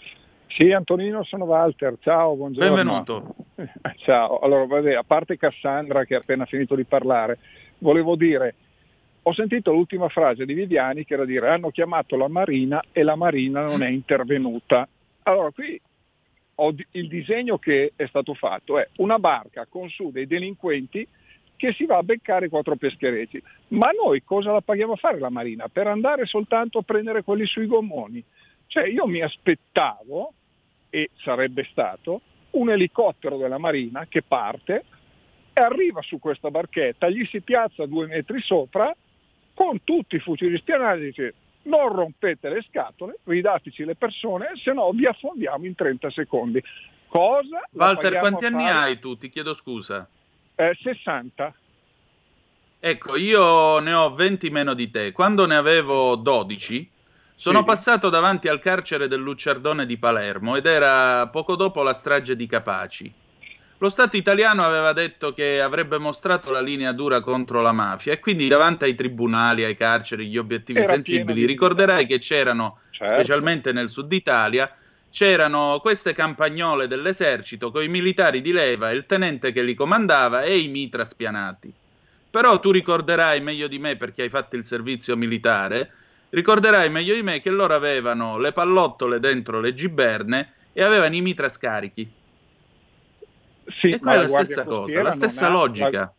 [0.47, 1.95] Sì, Antonino, sono Walter.
[2.01, 2.75] Ciao, buongiorno.
[2.75, 3.35] Benvenuto.
[4.03, 4.39] Ciao.
[4.39, 7.39] Allora, vabbè, a parte Cassandra che ha appena finito di parlare,
[7.77, 8.55] volevo dire,
[9.27, 13.15] ho sentito l'ultima frase di Viviani che era dire hanno chiamato la Marina e la
[13.15, 14.87] Marina non è intervenuta.
[15.23, 15.81] Allora, qui
[16.91, 21.07] il disegno che è stato fatto è una barca con su dei delinquenti
[21.55, 23.41] che si va a beccare quattro pescherecci.
[23.69, 25.69] Ma noi cosa la paghiamo a fare la Marina?
[25.69, 28.23] Per andare soltanto a prendere quelli sui gommoni?
[28.67, 30.33] Cioè io mi aspettavo,
[30.91, 32.21] e sarebbe stato,
[32.51, 34.83] un elicottero della Marina che parte
[35.51, 38.95] e arriva su questa barchetta, gli si piazza due metri sopra
[39.55, 41.33] con tutti i e dice
[41.63, 46.61] non rompete le scatole, ridateci le persone, se no vi affondiamo in 30 secondi.
[47.07, 47.61] Cosa?
[47.71, 49.17] Walter, quanti anni hai tu?
[49.17, 50.07] Ti chiedo scusa.
[50.55, 51.53] Eh, 60.
[52.79, 55.11] Ecco, io ne ho 20 meno di te.
[55.11, 56.87] Quando ne avevo 12,
[57.35, 57.65] sono sì.
[57.65, 62.45] passato davanti al carcere del Lucciardone di Palermo ed era poco dopo la strage di
[62.45, 63.11] Capaci.
[63.79, 68.21] Lo Stato italiano aveva detto che avrebbe mostrato la linea dura contro la mafia e
[68.21, 73.15] quindi davanti ai tribunali, ai carceri, gli obiettivi era sensibili, ricorderai che c'erano, certo.
[73.15, 74.73] specialmente nel sud Italia,
[75.11, 80.57] c'erano queste campagnole dell'esercito con i militari di leva, il tenente che li comandava e
[80.57, 81.73] i mitra spianati.
[82.29, 85.91] Però tu ricorderai meglio di me perché hai fatto il servizio militare,
[86.29, 91.21] ricorderai meglio di me che loro avevano le pallottole dentro le giberne e avevano i
[91.21, 92.09] mitra scarichi.
[93.79, 95.89] Sì, e qua è la stessa cosa, la stessa logica.
[95.89, 96.13] La...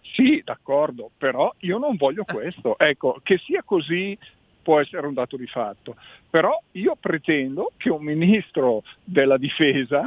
[0.00, 2.32] Sì, d'accordo, però io non voglio eh.
[2.32, 2.78] questo.
[2.78, 4.16] Ecco, che sia così
[4.62, 5.94] può essere un dato di fatto,
[6.28, 10.04] però io pretendo che un ministro della difesa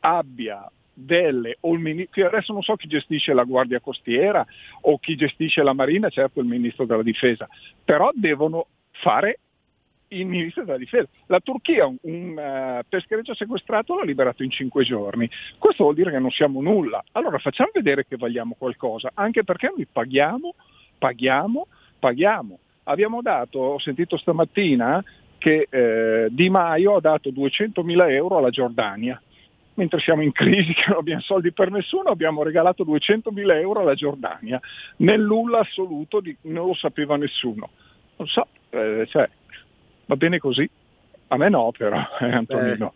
[0.00, 4.44] abbia delle, o il ministro, adesso non so chi gestisce la Guardia Costiera
[4.82, 7.48] o chi gestisce la Marina, certo il ministro della difesa,
[7.84, 9.40] però devono fare
[10.08, 11.06] il ministro della difesa.
[11.26, 15.28] La Turchia un, un uh, peschereccio sequestrato l'ha liberato in cinque giorni.
[15.58, 17.02] Questo vuol dire che non siamo nulla.
[17.12, 20.54] Allora facciamo vedere che valiamo qualcosa, anche perché noi paghiamo,
[20.98, 21.66] paghiamo,
[21.98, 22.58] paghiamo.
[22.84, 25.02] Abbiamo dato, ho sentito stamattina
[25.36, 29.20] che eh, Di Maio ha dato 200.000 euro alla Giordania.
[29.74, 33.94] Mentre siamo in crisi, che non abbiamo soldi per nessuno, abbiamo regalato 200.000 euro alla
[33.94, 34.60] Giordania.
[34.96, 37.70] Nel nulla assoluto, di, non lo sapeva nessuno.
[38.16, 39.28] Non so, eh, cioè,
[40.08, 40.68] va bene così.
[41.28, 42.94] A me no, però, eh, Antonino.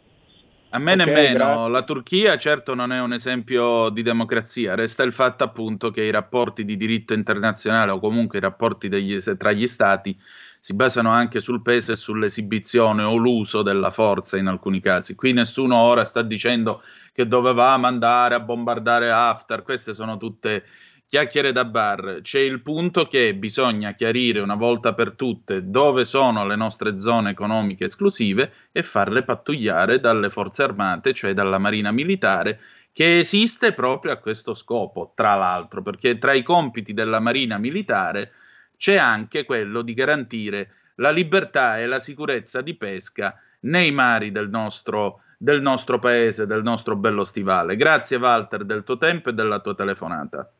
[0.75, 1.71] A me okay, nemmeno, grazie.
[1.71, 6.11] la Turchia certo non è un esempio di democrazia, resta il fatto appunto che i
[6.11, 10.19] rapporti di diritto internazionale o comunque i rapporti degli, tra gli stati
[10.59, 15.15] si basano anche sul peso e sull'esibizione o l'uso della forza in alcuni casi.
[15.15, 16.83] Qui nessuno ora sta dicendo
[17.13, 20.65] che dovevamo andare a bombardare Haftar, queste sono tutte
[21.13, 22.21] chiacchiere da bar.
[22.23, 27.33] C'è il punto che bisogna chiarire una volta per tutte dove sono le nostre zone
[27.33, 32.61] economiche esclusive e farle pattugliare dalle forze armate, cioè dalla Marina Militare,
[32.95, 38.33] che esiste proprio a questo scopo, tra l'altro, perché tra i compiti della Marina Militare
[38.79, 44.49] c'è anche quello di garantire la libertà e la sicurezza di pesca nei mari del
[44.49, 47.77] nostro, del nostro paese, del nostro bello stivale.
[47.77, 50.51] Grazie Walter del tuo tempo e della tua telefonata.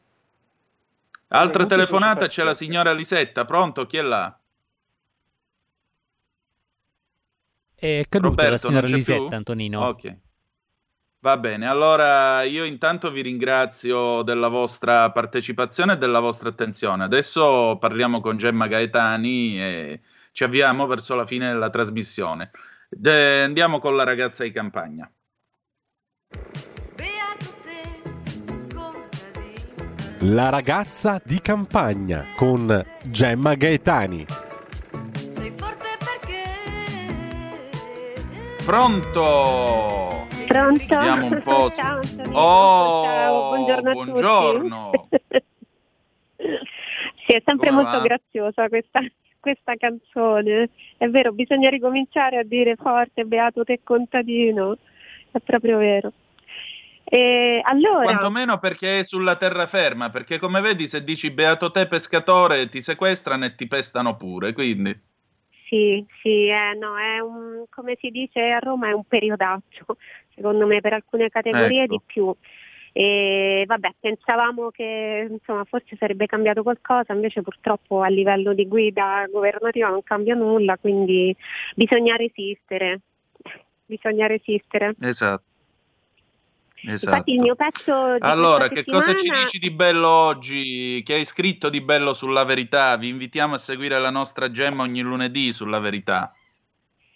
[1.35, 3.87] Altra telefonata c'è la signora Lisetta, pronto?
[3.87, 4.39] Chi è là?
[7.75, 9.37] È caduta Roberto, la signora Lisetta, più?
[9.37, 9.87] Antonino.
[9.87, 10.17] Ok.
[11.21, 17.05] Va bene, allora io intanto vi ringrazio della vostra partecipazione e della vostra attenzione.
[17.05, 20.01] Adesso parliamo con Gemma Gaetani e
[20.33, 22.51] ci avviamo verso la fine della trasmissione.
[22.89, 25.11] De- andiamo con la ragazza di campagna.
[30.25, 34.25] La ragazza di campagna con Gemma Gaetani.
[38.65, 40.27] Pronto?
[40.47, 40.79] Pronto?
[40.79, 41.71] Vediamo un po'.
[41.71, 41.99] Ciao,
[42.35, 45.09] oh, Ciao, buongiorno, buongiorno.
[46.37, 48.03] sì, è sempre Come molto va?
[48.03, 49.01] graziosa questa,
[49.41, 50.69] questa canzone.
[50.99, 54.77] È vero, bisogna ricominciare a dire forte, beato te contadino.
[55.33, 56.13] È proprio vero.
[57.13, 58.05] E allora...
[58.05, 63.45] Quantomeno perché è sulla terraferma, perché come vedi se dici beato te pescatore ti sequestrano
[63.45, 64.99] e ti pestano pure, quindi...
[65.69, 69.85] Sì, sì, eh, no, è un, come si dice a Roma è un periodaccio,
[70.35, 71.93] secondo me per alcune categorie ecco.
[71.93, 72.35] di più.
[72.93, 79.27] E vabbè, pensavamo che insomma, forse sarebbe cambiato qualcosa, invece purtroppo a livello di guida
[79.31, 81.37] governativa non cambia nulla, quindi
[81.75, 83.01] bisogna resistere.
[83.85, 84.95] Bisogna resistere.
[84.99, 85.52] Esatto.
[86.85, 87.15] Esatto.
[87.15, 89.05] Infatti il mio pezzo Allora, che settimana...
[89.05, 91.03] cosa ci dici di bello oggi?
[91.05, 92.97] Che hai scritto di bello sulla verità?
[92.97, 96.33] Vi invitiamo a seguire la nostra gemma ogni lunedì sulla verità.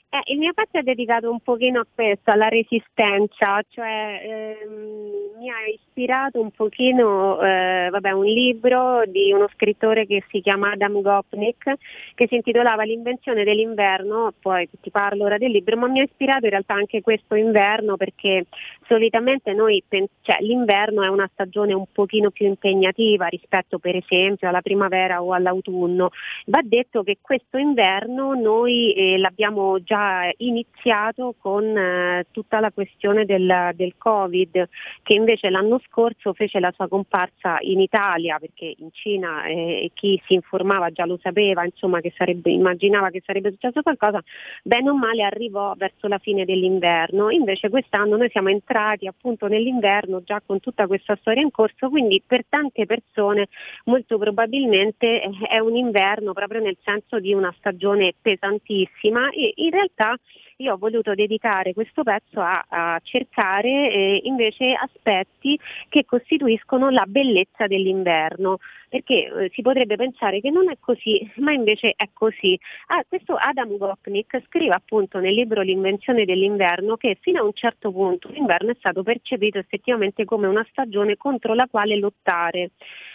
[0.08, 5.50] Eh, il mio pezzo è dedicato un pochino a questo, alla resistenza, cioè ehm, mi
[5.50, 11.02] ha ispirato un pochino eh, vabbè, un libro di uno scrittore che si chiama Adam
[11.02, 11.74] Gopnik
[12.14, 16.44] che si intitolava L'invenzione dell'inverno, poi ti parlo ora del libro, ma mi ha ispirato
[16.44, 18.46] in realtà anche questo inverno perché
[18.88, 24.62] solitamente noi cioè, l'inverno è una stagione un pochino più impegnativa rispetto per esempio alla
[24.62, 26.10] primavera o all'autunno.
[26.46, 33.24] Va detto che questo inverno noi eh, l'abbiamo già iniziato con eh, tutta la questione
[33.24, 34.68] del, del, Covid,
[35.02, 40.20] che invece l'anno scorso fece la sua comparsa in Italia, perché in Cina eh, chi
[40.26, 44.22] si informava già lo sapeva, insomma, che sarebbe, immaginava che sarebbe successo qualcosa,
[44.62, 47.30] bene o male arrivò verso la fine dell'inverno.
[47.30, 48.75] Invece quest'anno noi siamo entrati
[49.06, 53.48] appunto nell'inverno già con tutta questa storia in corso, quindi per tante persone
[53.84, 59.70] molto probabilmente eh, è un inverno proprio nel senso di una stagione pesantissima e in
[59.70, 60.16] realtà
[60.58, 67.04] io ho voluto dedicare questo pezzo a, a cercare eh, invece aspetti che costituiscono la
[67.06, 72.58] bellezza dell'inverno, perché eh, si potrebbe pensare che non è così, ma invece è così.
[72.86, 77.90] Ah, questo Adam Gopnik scrive appunto nel libro L'invenzione dell'inverno che fino a un certo
[77.92, 82.70] punto l'inverno è stato percepito effettivamente come una stagione contro la quale lottare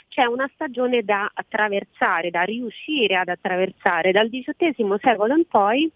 [0.10, 4.12] c'è una stagione da attraversare, da riuscire ad attraversare.
[4.12, 5.90] Dal XVIII secolo in poi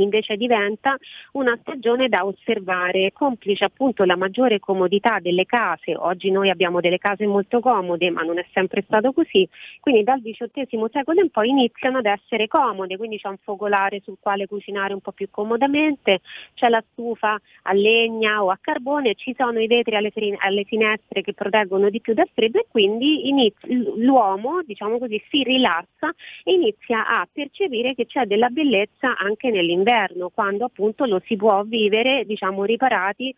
[0.00, 0.96] invece diventa
[1.32, 5.94] una stagione da osservare, complice appunto la maggiore comodità delle case.
[5.96, 9.48] Oggi noi abbiamo delle case molto comode, ma non è sempre stato così.
[9.80, 14.16] Quindi dal XVIII secolo in poi iniziano ad essere comode, quindi c'è un focolare sul
[14.20, 16.20] quale cucinare un po' più comodamente,
[16.54, 21.22] c'è la stufa a legna o a carbone, ci sono i vetri alle, alle finestre
[21.22, 26.52] che proteggono di più dal freddo e quindi inizia, l'uomo, diciamo così, si rilassa e
[26.52, 31.62] inizia a percepire che c'è della bellezza anche nell'inverno d'inverno, quando appunto lo si può
[31.62, 33.34] vivere diciamo, riparati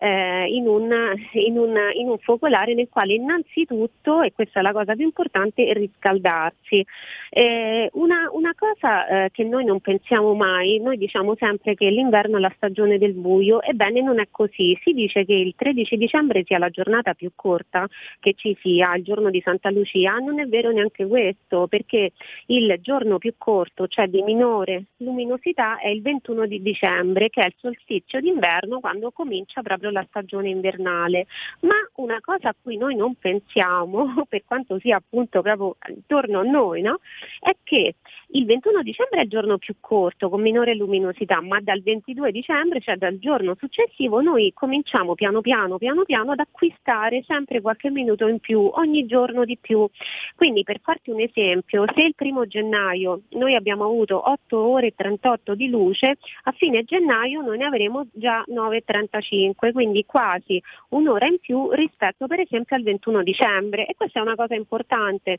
[0.00, 0.90] eh, in, un,
[1.32, 5.72] in, un, in, un, focolare nel quale innanzitutto, e questa è la cosa più importante,
[5.74, 6.84] riscaldarsi.
[7.28, 12.38] Eh, una, una, cosa eh, che noi non pensiamo mai, noi diciamo sempre che l'inverno
[12.38, 16.44] è la stagione del buio, ebbene non è così, si dice che il 13 dicembre
[16.44, 17.86] sia la giornata più corta
[18.18, 22.12] che ci sia, il giorno di Santa Lucia, non è vero neanche questo, perché
[22.46, 27.46] il giorno più corto, cioè di minore luminosità, è il 21 di dicembre, che è
[27.46, 31.26] il solstizio d'inverno, quando comincia proprio la stagione invernale.
[31.60, 36.42] Ma una cosa a cui noi non pensiamo, per quanto sia appunto proprio intorno a
[36.42, 37.00] noi, no?
[37.40, 37.94] è che
[38.32, 42.80] il 21 dicembre è il giorno più corto, con minore luminosità, ma dal 22 dicembre,
[42.80, 48.28] cioè dal giorno successivo, noi cominciamo piano piano, piano piano ad acquistare sempre qualche minuto
[48.28, 49.88] in più, ogni giorno di più.
[50.36, 54.94] Quindi per farti un esempio, se il primo gennaio noi abbiamo avuto 8 ore e
[54.94, 61.38] 38 di luce, a fine gennaio noi ne avremo già 9.35, quindi quasi un'ora in
[61.38, 63.86] più rispetto per esempio al 21 dicembre.
[63.86, 65.38] E questa è una cosa importante,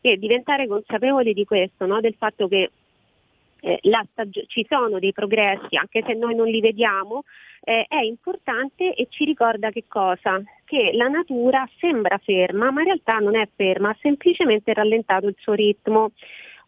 [0.00, 2.00] e diventare consapevoli di questo, no?
[2.00, 2.70] del fatto che
[3.60, 3.80] eh,
[4.12, 7.24] stagio- ci sono dei progressi, anche se noi non li vediamo,
[7.62, 10.40] eh, è importante e ci ricorda che cosa?
[10.64, 15.36] Che la natura sembra ferma, ma in realtà non è ferma, ha semplicemente rallentato il
[15.38, 16.12] suo ritmo.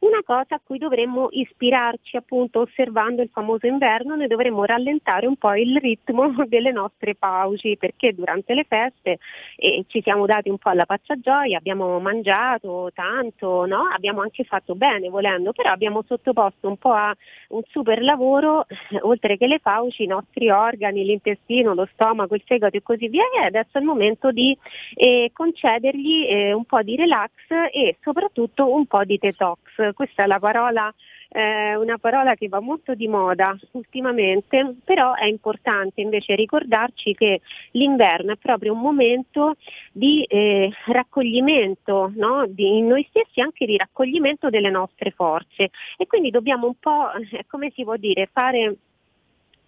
[0.01, 5.35] Una cosa a cui dovremmo ispirarci appunto osservando il famoso inverno, noi dovremmo rallentare un
[5.35, 9.19] po' il ritmo delle nostre pausi perché durante le feste
[9.57, 13.89] eh, ci siamo dati un po' alla pazza gioia, abbiamo mangiato tanto, no?
[13.93, 17.13] abbiamo anche fatto bene volendo, però abbiamo sottoposto un po' a
[17.49, 18.67] un super lavoro,
[19.03, 23.25] oltre che le fauci, i nostri organi, l'intestino, lo stomaco, il fegato e così via
[23.37, 24.57] e adesso è il momento di
[24.95, 27.33] eh, concedergli eh, un po' di relax
[27.73, 30.93] e soprattutto un po' di detox questa è la parola,
[31.29, 37.41] eh, una parola che va molto di moda ultimamente, però è importante invece ricordarci che
[37.73, 39.57] l'inverno è proprio un momento
[39.93, 42.47] di eh, raccoglimento no?
[42.49, 47.45] di noi stessi, anche di raccoglimento delle nostre forze e quindi dobbiamo un po', eh,
[47.47, 48.77] come si può dire, fare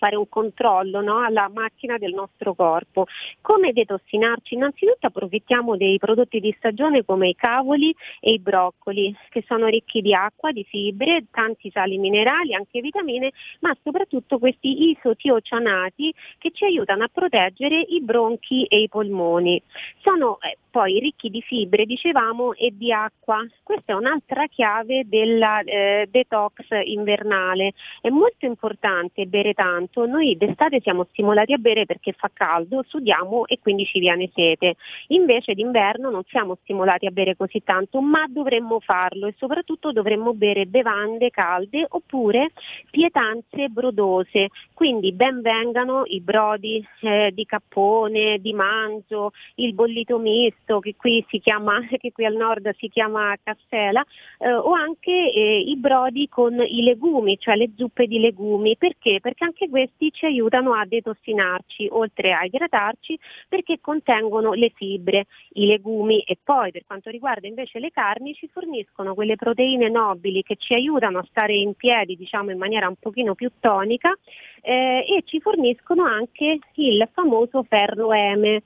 [0.00, 3.04] fare un controllo no, alla macchina del nostro corpo.
[3.42, 4.54] Come detossinarci?
[4.54, 10.00] Innanzitutto approfittiamo dei prodotti di stagione come i cavoli e i broccoli, che sono ricchi
[10.00, 16.64] di acqua, di fibre, tanti sali minerali, anche vitamine, ma soprattutto questi isotiocianati che ci
[16.64, 19.62] aiutano a proteggere i bronchi e i polmoni.
[19.98, 23.44] Sono eh, poi ricchi di fibre, dicevamo, e di acqua.
[23.62, 27.72] Questa è un'altra chiave della eh, detox invernale.
[28.00, 29.89] È molto importante bere tanto.
[29.92, 34.76] Noi d'estate siamo stimolati a bere perché fa caldo, sudiamo e quindi ci viene sete.
[35.08, 40.34] Invece d'inverno non siamo stimolati a bere così tanto, ma dovremmo farlo e soprattutto dovremmo
[40.34, 42.52] bere bevande calde oppure
[42.90, 44.48] pietanze brodose.
[44.74, 51.24] Quindi ben vengano i brodi eh, di cappone, di manzo, il bollito misto che qui,
[51.28, 54.04] si chiama, che qui al nord si chiama castela,
[54.38, 58.76] eh, o anche eh, i brodi con i legumi, cioè le zuppe di legumi.
[58.76, 59.20] Perché?
[59.20, 63.18] Perché anche questi ci aiutano a detossinarci, oltre a idratarci,
[63.48, 68.46] perché contengono le fibre, i legumi e poi per quanto riguarda invece le carni ci
[68.48, 72.96] forniscono quelle proteine nobili che ci aiutano a stare in piedi diciamo in maniera un
[72.98, 74.12] pochino più tonica
[74.60, 78.58] eh, e ci forniscono anche il famoso ferro M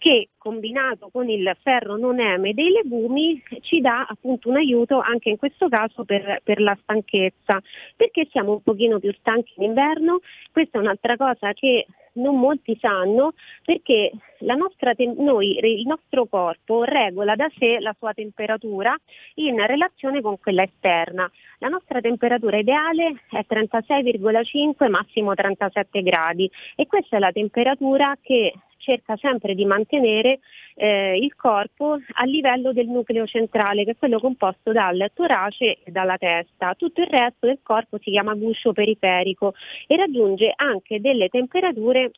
[0.00, 5.28] che combinato con il ferro non eme dei legumi ci dà appunto un aiuto anche
[5.28, 7.60] in questo caso per, per la stanchezza,
[7.94, 10.20] perché siamo un pochino più stanchi in inverno,
[10.50, 17.36] questa è un'altra cosa che non molti sanno perché te- noi, il nostro corpo regola
[17.36, 18.96] da sé la sua temperatura
[19.34, 21.30] in relazione con quella esterna.
[21.58, 26.50] La nostra temperatura ideale è 36,5 massimo 37 gradi.
[26.74, 30.40] E questa è la temperatura che cerca sempre di mantenere
[30.74, 35.90] eh, il corpo a livello del nucleo centrale, che è quello composto dal torace e
[35.90, 36.74] dalla testa.
[36.74, 39.54] Tutto il resto del corpo si chiama guscio periferico
[39.86, 42.10] e raggiunge anche delle temperature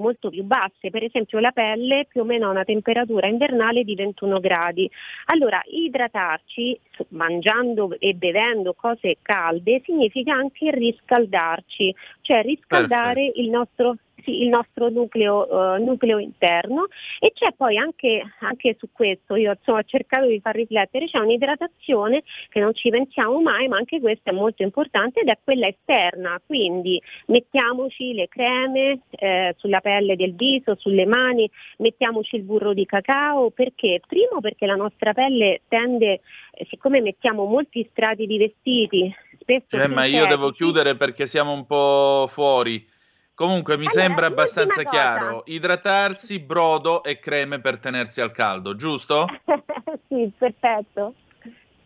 [0.00, 3.94] molto più basse, per esempio la pelle più o meno ha una temperatura invernale di
[3.94, 4.90] 21 gradi.
[5.26, 6.78] Allora idratarci
[7.08, 13.96] mangiando e bevendo cose calde significa anche riscaldarci, cioè riscaldare il nostro
[14.26, 16.86] il nostro nucleo, uh, nucleo, interno
[17.18, 21.18] e c'è poi anche, anche su questo, io insomma, ho cercato di far riflettere, c'è
[21.18, 25.66] un'idratazione che non ci pensiamo mai, ma anche questa è molto importante ed è quella
[25.66, 31.48] esterna, quindi mettiamoci le creme eh, sulla pelle del viso, sulle mani,
[31.78, 34.00] mettiamoci il burro di cacao, perché?
[34.06, 36.20] Primo perché la nostra pelle tende,
[36.52, 39.76] eh, siccome mettiamo molti strati di vestiti, spesso...
[39.76, 42.98] Cioè, ma io devo chiudere perché siamo un po' fuori.
[43.40, 45.44] Comunque mi allora, sembra abbastanza chiaro.
[45.46, 49.24] Idratarsi, brodo e creme per tenersi al caldo, giusto?
[50.08, 51.14] sì, perfetto.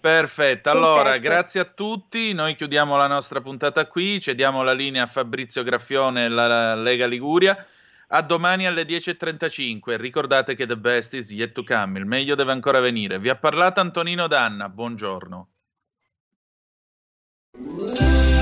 [0.00, 1.28] Perfetto, allora perfetto.
[1.28, 6.24] grazie a tutti, noi chiudiamo la nostra puntata qui, cediamo la linea a Fabrizio Graffione
[6.24, 7.64] e la Lega Liguria.
[8.08, 12.50] A domani alle 10.35, ricordate che the best is yet to come, il meglio deve
[12.50, 13.20] ancora venire.
[13.20, 15.48] Vi ha parlato Antonino Danna, buongiorno.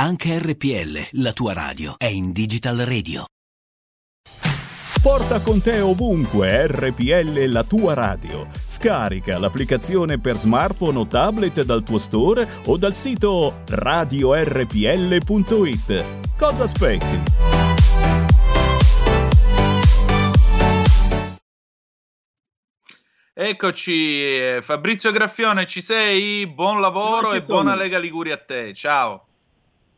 [0.00, 3.26] Anche RPL, la tua radio, è in Digital Radio.
[5.02, 8.48] Porta con te ovunque RPL la tua radio.
[8.64, 14.64] Scarica l'applicazione per smartphone o tablet dal tuo store o dal sito radiorpl.it.
[16.38, 17.22] Cosa aspetti?
[23.34, 26.46] Eccoci, eh, Fabrizio Graffione, ci sei?
[26.46, 28.72] Buon lavoro e buona Lega Liguria a te.
[28.72, 29.26] Ciao.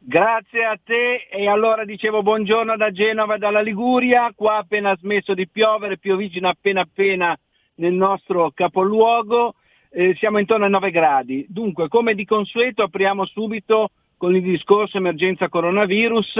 [0.05, 1.29] Grazie a te.
[1.31, 6.49] E allora dicevo buongiorno da Genova e dalla Liguria, qua appena smesso di piovere, piovigina
[6.49, 7.39] appena appena
[7.77, 9.55] nel nostro capoluogo,
[9.91, 11.47] eh, siamo intorno ai 9 gradi.
[11.49, 16.35] Dunque, come di consueto apriamo subito con il discorso emergenza coronavirus,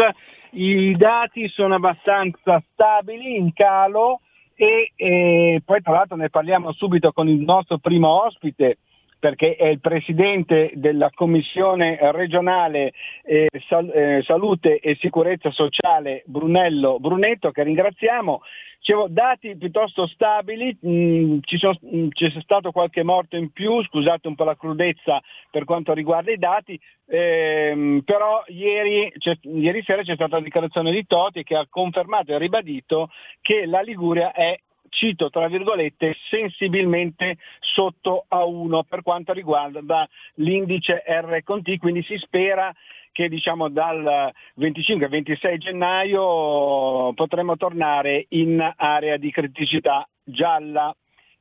[0.55, 4.23] i dati sono abbastanza stabili, in calo.
[4.57, 8.79] E eh, poi tra l'altro ne parliamo subito con il nostro primo ospite,
[9.23, 12.93] perché è il presidente della Commissione regionale
[13.23, 18.43] eh, sal- eh, Salute e Sicurezza Sociale Brunello Brunetto, che ringraziamo.
[18.79, 24.27] Dicevo, dati piuttosto stabili, mh, ci sono, mh, c'è stato qualche morto in più, scusate
[24.27, 29.13] un po' la crudezza per quanto riguarda i dati, ehm, però ieri,
[29.43, 33.09] ieri sera c'è stata la dichiarazione di Toti che ha confermato e ribadito
[33.41, 34.59] che la Liguria è
[34.93, 42.03] cito tra virgolette, sensibilmente sotto a 1 per quanto riguarda l'indice R con T, quindi
[42.03, 42.73] si spera
[43.11, 50.95] che diciamo dal 25 al 26 gennaio potremo tornare in area di criticità gialla.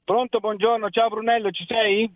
[0.03, 2.13] Pronto, buongiorno, ciao Brunello, ci sei?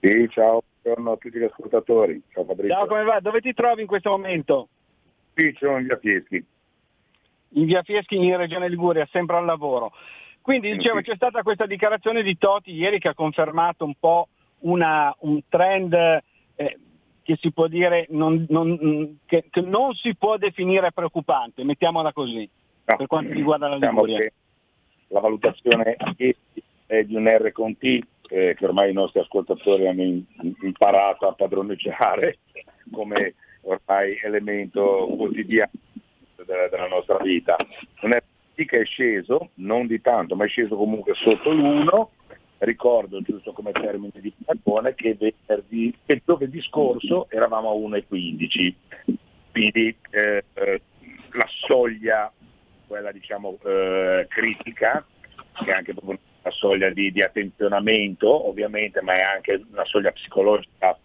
[0.00, 2.22] Sì, ciao, buongiorno a tutti gli ascoltatori.
[2.32, 2.74] Ciao Fabrizio.
[2.74, 3.20] Ciao, come va?
[3.20, 4.68] Dove ti trovi in questo momento?
[5.32, 6.44] Qui sono in via Fieschi.
[7.56, 9.92] In via Fieschi in Regione Liguria, sempre al lavoro.
[10.44, 14.28] Quindi dicevo, c'è stata questa dichiarazione di Toti ieri che ha confermato un po'
[14.58, 16.78] una, un trend eh,
[17.22, 22.46] che si può dire non, non, che, che, non si può definire preoccupante, mettiamola così,
[22.84, 24.30] no, per quanto riguarda la diciamo Liguria.
[25.08, 25.96] La valutazione
[26.84, 30.24] è di un R con T eh, che ormai i nostri ascoltatori hanno in,
[30.60, 32.40] imparato a padroneggiare
[32.92, 33.32] come
[33.62, 35.70] ormai elemento quotidiano
[36.44, 37.56] della, della nostra vita.
[38.02, 42.06] Un R sì che è sceso, non di tanto, ma è sceso comunque sotto l'1.
[42.58, 48.74] Ricordo, giusto come termine di paragone, che venerdì, che giovedì scorso eravamo a 1,15.
[49.50, 50.82] Quindi eh, eh,
[51.32, 52.32] la soglia,
[52.86, 55.04] quella diciamo eh, critica,
[55.52, 60.12] che è anche proprio una soglia di, di attenzionamento ovviamente, ma è anche una soglia
[60.12, 60.98] psicologica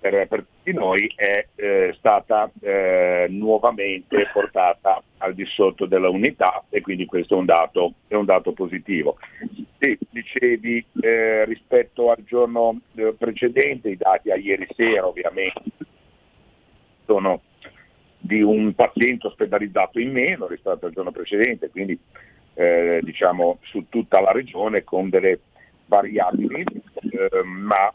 [0.00, 6.64] per, per tutti noi è eh, stata eh, nuovamente portata al di sotto della unità
[6.70, 9.18] e quindi questo è un dato, è un dato positivo.
[9.78, 15.62] Sì, dicevi eh, rispetto al giorno eh, precedente, i dati a ieri sera ovviamente
[17.04, 17.42] sono
[18.18, 21.98] di un paziente ospedalizzato in meno rispetto al giorno precedente, quindi
[22.54, 25.40] eh, diciamo su tutta la regione con delle
[25.86, 27.92] variabili, eh, ma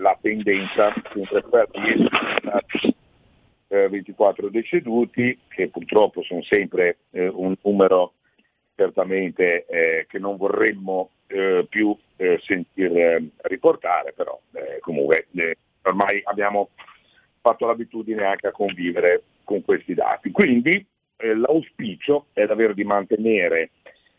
[0.00, 1.68] la tendenza sempre
[3.68, 8.14] eh, 24 deceduti, che purtroppo sono sempre eh, un numero
[8.74, 14.40] certamente eh, che non vorremmo eh, più eh, sentir eh, riportare, però
[14.80, 15.28] comunque
[15.82, 16.70] ormai abbiamo
[17.40, 20.30] fatto l'abitudine anche a convivere con questi dati.
[20.30, 20.84] Quindi
[21.16, 23.70] l'auspicio è davvero di mantenere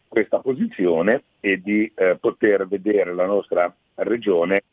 [0.07, 4.63] questa posizione e di poter vedere la nostra regione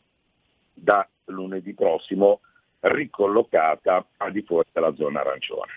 [0.81, 2.41] da lunedì prossimo
[2.81, 5.72] ricollocata al di fuori della zona arancione.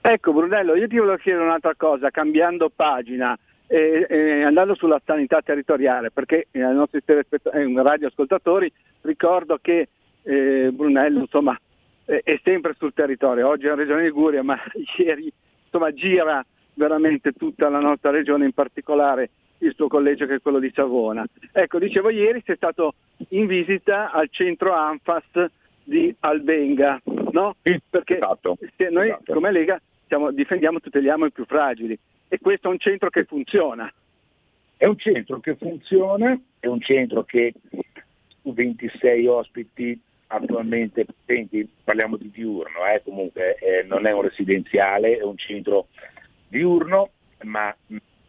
[0.00, 5.40] Ecco Brunello, io ti volevo chiedere un'altra cosa, cambiando pagina, eh, eh, andando sulla sanità
[5.42, 8.70] territoriale, perché ai nostri eh, radioascoltatori
[9.02, 9.88] ricordo che
[10.22, 11.58] eh, Brunello insomma,
[12.04, 14.58] è sempre sul territorio, oggi è in Regione Liguria, ma
[14.98, 15.32] ieri
[15.64, 19.30] insomma, gira veramente tutta la nostra regione, in particolare
[19.60, 21.24] il suo collegio che è quello di Savona.
[21.52, 22.94] Ecco, dicevo ieri sei stato
[23.28, 25.50] in visita al centro ANFAS
[25.82, 27.00] di Albenga,
[27.32, 27.56] no?
[27.62, 28.56] Perché esatto,
[28.90, 29.32] noi esatto.
[29.32, 31.98] come Lega siamo, difendiamo e tuteliamo i più fragili
[32.28, 33.92] e questo è un centro che funziona.
[34.76, 37.52] È un centro che funziona, è un centro che
[38.40, 45.18] su 26 ospiti attualmente presenti, parliamo di diurno, eh, comunque eh, non è un residenziale,
[45.18, 45.88] è un centro
[46.48, 47.10] diurno,
[47.42, 47.74] ma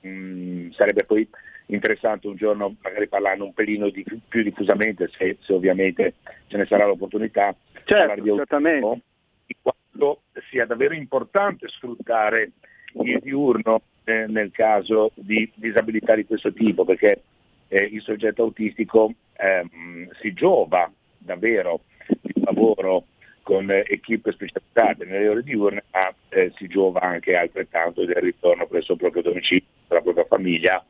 [0.01, 1.27] mh, mm, sarebbe poi
[1.67, 6.15] interessante un giorno magari parlarne un pelino di, più diffusamente, se, se, ovviamente
[6.47, 8.99] ce ne sarà l'opportunità, certo, di autismo,
[9.45, 12.51] di quanto sia davvero importante sfruttare
[13.03, 17.21] il diurno eh, nel caso di disabilità di questo tipo, perché
[17.69, 21.81] eh, il soggetto autistico ehm, si giova davvero
[22.21, 23.05] di lavoro
[23.41, 28.67] con eh, equip specializzate nelle ore diurne, ma eh, si giova anche altrettanto del ritorno
[28.67, 30.83] presso il proprio domicilio, la propria famiglia,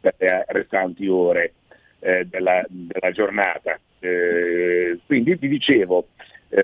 [0.00, 1.54] per le restanti ore
[2.00, 3.78] eh, della, della, giornata.
[4.00, 6.08] Eh, quindi vi dicevo,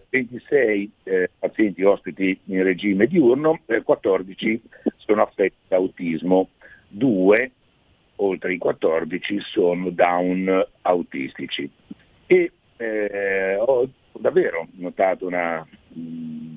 [0.09, 4.63] 26 eh, pazienti ospiti in regime diurno, 14
[4.97, 6.51] sono affetti da autismo,
[6.89, 7.51] 2
[8.17, 11.69] oltre i 14 sono down autistici.
[12.27, 13.59] E eh,
[14.19, 16.57] davvero notato una mh,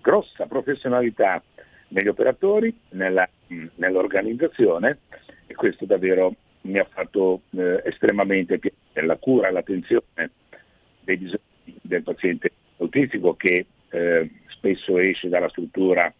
[0.00, 1.42] grossa professionalità
[1.88, 4.98] negli operatori, nella, mh, nell'organizzazione
[5.46, 9.06] e questo davvero mi ha fatto eh, estremamente piacere.
[9.06, 10.30] La cura e l'attenzione
[11.00, 11.40] dei bisogni
[11.82, 16.12] del paziente autistico che eh, spesso esce dalla struttura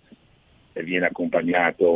[0.72, 1.94] e viene accompagnato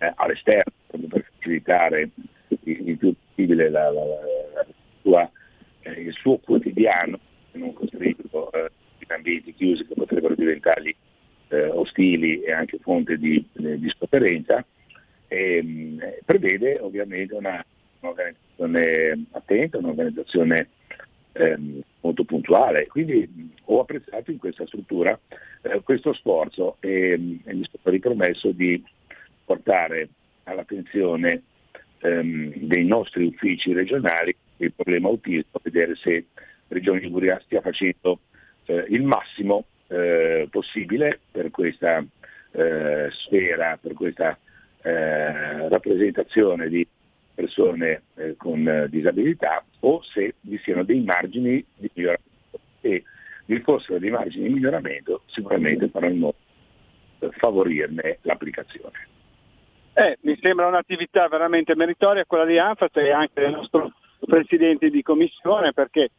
[0.00, 0.72] eh, all'esterno
[1.08, 2.10] per facilitare
[2.48, 4.66] il, il più possibile la, la, la
[5.02, 5.30] sua,
[5.80, 7.18] eh, il suo quotidiano,
[7.56, 10.94] non costretto eh, in ambienti chiusi che potrebbero diventargli
[11.48, 14.64] eh, ostili e anche fonte di, di sofferenza,
[15.28, 17.64] ehm, prevede ovviamente una,
[18.00, 20.68] un'organizzazione attenta, un'organizzazione
[21.32, 22.86] ehm, molto puntuale.
[22.86, 25.18] Quindi ho apprezzato in questa struttura
[25.62, 27.12] eh, questo sforzo e,
[27.44, 28.82] e, mi sono ripromesso di
[29.44, 30.08] portare
[30.44, 31.42] all'attenzione
[32.00, 36.26] ehm, dei nostri uffici regionali il problema autismo, vedere se
[36.68, 38.20] Regione Liguria stia facendo
[38.66, 42.04] eh, il massimo eh, possibile per questa
[42.52, 44.38] eh, sfera, per questa
[44.82, 46.86] eh, rappresentazione di
[47.34, 52.60] persone eh, con disabilità o se vi siano dei margini di miglioramento.
[52.80, 53.04] E
[53.46, 56.36] vi fossero dei margini di miglioramento sicuramente farò in modo
[57.18, 59.08] di favorirne l'applicazione.
[59.92, 65.02] Eh, mi sembra un'attività veramente meritoria quella di ANFAS e anche del nostro Presidente di
[65.02, 66.10] Commissione perché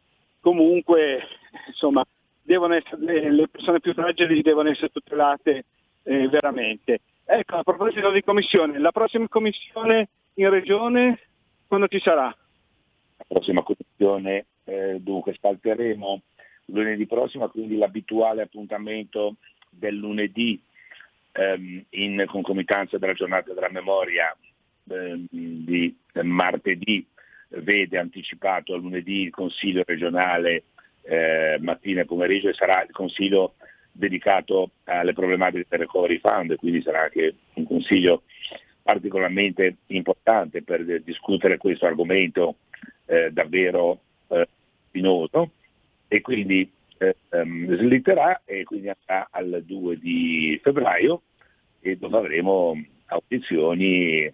[0.48, 1.28] comunque
[1.68, 2.08] insomma,
[2.46, 5.66] essere, le persone più fragili devono essere tutelate
[6.04, 7.02] eh, veramente.
[7.26, 11.20] Ecco, a proposito di commissione, la prossima commissione in regione
[11.68, 12.28] quando ci sarà?
[12.28, 16.22] La prossima commissione eh, dunque salteremo
[16.68, 19.36] lunedì prossimo, quindi l'abituale appuntamento
[19.70, 20.62] del lunedì
[21.34, 24.34] ehm, in concomitanza della giornata della memoria
[24.90, 27.06] ehm, di martedì
[27.50, 30.64] vede anticipato a lunedì il Consiglio regionale
[31.04, 33.56] eh, mattina e pomeriggio e sarà il Consiglio
[33.92, 38.24] dedicato alle problematiche del Recovery Fund, quindi sarà anche un Consiglio
[38.84, 42.58] particolarmente importante per discutere questo argomento
[43.06, 44.48] eh, davvero eh,
[44.88, 45.52] spinoso.
[46.08, 51.22] E quindi eh, um, slitterà e quindi andrà al 2 di febbraio
[51.82, 54.32] e dove avremo audizioni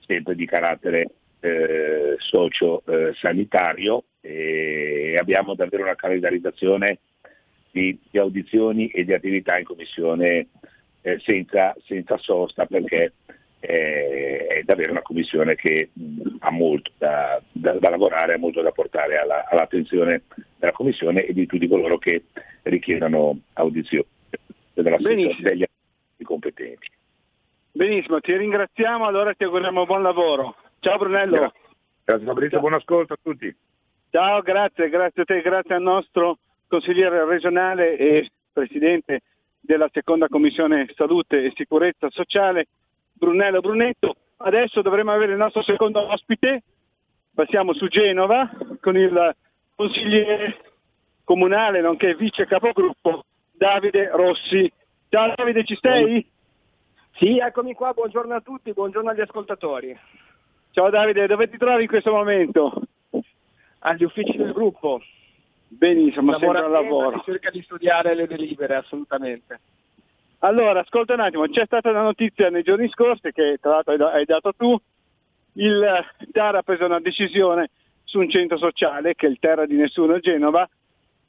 [0.00, 1.08] sempre di carattere
[1.44, 7.00] eh, socio-sanitario e abbiamo davvero una calendarizzazione
[7.70, 10.46] di, di, audizioni e di attività in commissione
[11.02, 13.12] eh, senza, senza, sosta perché
[13.60, 18.62] eh, è davvero una commissione che mh, ha molto da, da, da, lavorare, ha molto
[18.62, 20.22] da portare alla, all'attenzione
[20.56, 22.24] della commissione e di tutti coloro che
[22.62, 24.06] richiedono audizioni
[24.72, 25.64] degli
[26.22, 26.88] competenti.
[27.72, 30.56] Benissimo, ti ringraziamo, allora ti auguriamo buon lavoro.
[30.84, 31.38] Ciao Brunello.
[31.38, 31.60] Grazie,
[32.04, 33.56] grazie Fabrizio, buon ascolto a tutti.
[34.10, 36.36] Ciao, grazie, grazie a te, grazie al nostro
[36.68, 39.22] consigliere regionale e presidente
[39.60, 42.66] della seconda commissione salute e sicurezza sociale,
[43.14, 44.14] Brunello Brunetto.
[44.36, 46.62] Adesso dovremo avere il nostro secondo ospite,
[47.34, 48.50] passiamo su Genova
[48.82, 49.34] con il
[49.74, 50.58] consigliere
[51.24, 54.70] comunale nonché vice capogruppo Davide Rossi.
[55.08, 56.30] Ciao Davide, ci sei?
[57.12, 59.98] Sì, eccomi qua, buongiorno a tutti, buongiorno agli ascoltatori.
[60.74, 62.82] Ciao Davide, dove ti trovi in questo momento?
[63.78, 65.00] Agli uffici del gruppo.
[65.68, 67.22] Benissimo, sempre al lavoro.
[67.24, 69.60] Cerca di studiare le delibere, assolutamente.
[70.40, 74.24] Allora, ascolta un attimo, c'è stata una notizia nei giorni scorsi che tra l'altro hai
[74.24, 74.76] dato tu,
[75.52, 77.70] il TAR ha preso una decisione
[78.02, 80.68] su un centro sociale che è il Terra di Nessuno a Genova,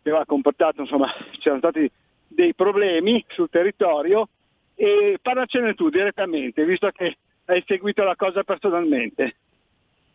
[0.02, 1.88] che aveva comportato, insomma, c'erano stati
[2.28, 4.28] dei problemi sul territorio
[4.74, 9.36] E parlacene tu direttamente, visto che hai seguito la cosa personalmente.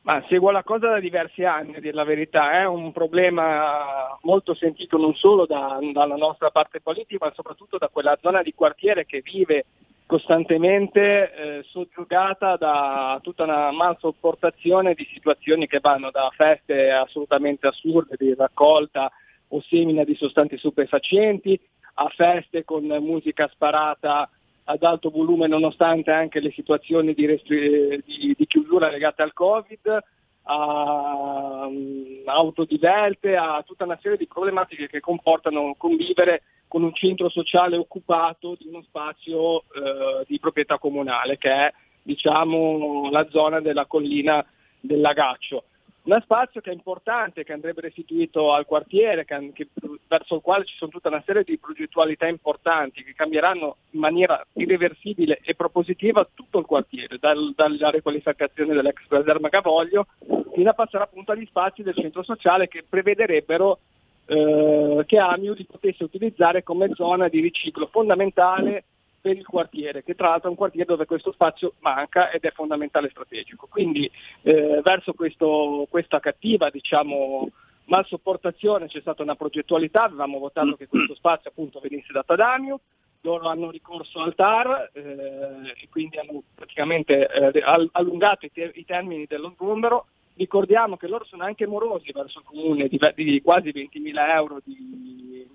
[0.02, 4.54] Ma seguo la cosa da diversi anni, a dire la verità, è un problema molto
[4.54, 9.04] sentito non solo da, dalla nostra parte politica, ma soprattutto da quella zona di quartiere
[9.04, 9.66] che vive
[10.06, 18.16] costantemente eh, soggiogata da tutta una malsopportazione di situazioni che vanno da feste assolutamente assurde
[18.18, 19.12] di raccolta
[19.48, 21.60] o semina di sostanze stupefacenti
[21.94, 24.28] a feste con musica sparata
[24.70, 29.98] ad alto volume nonostante anche le situazioni di, restri- di, di chiusura legate al Covid,
[30.44, 36.94] a um, auto divelte, a tutta una serie di problematiche che comportano convivere con un
[36.94, 43.60] centro sociale occupato di uno spazio eh, di proprietà comunale che è diciamo, la zona
[43.60, 44.44] della collina
[44.78, 45.64] del Lagaccio.
[46.02, 49.68] Uno spazio che è importante, che andrebbe restituito al quartiere, che, che,
[50.08, 54.44] verso il quale ci sono tutta una serie di progettualità importanti che cambieranno in maniera
[54.54, 60.06] irreversibile e propositiva tutto il quartiere, dal, dalla riqualificazione dell'ex caserma Gavoglio
[60.54, 63.78] fino a passare appunto agli spazi del centro sociale che prevederebbero
[64.26, 68.84] eh, che Amiu li potesse utilizzare come zona di riciclo fondamentale
[69.20, 72.50] per il quartiere, che tra l'altro è un quartiere dove questo spazio manca ed è
[72.52, 73.68] fondamentale strategico.
[73.70, 74.10] Quindi
[74.42, 77.48] eh, verso questo, questa cattiva diciamo,
[77.84, 82.80] malsopportazione c'è stata una progettualità, avevamo votato che questo spazio appunto venisse dato ad Amio,
[83.22, 87.62] loro hanno ricorso al TAR eh, e quindi hanno praticamente eh,
[87.92, 90.06] allungato i, te- i termini dello sgombero.
[90.34, 95.46] Ricordiamo che loro sono anche morosi verso il comune di, di quasi 20.000 euro di,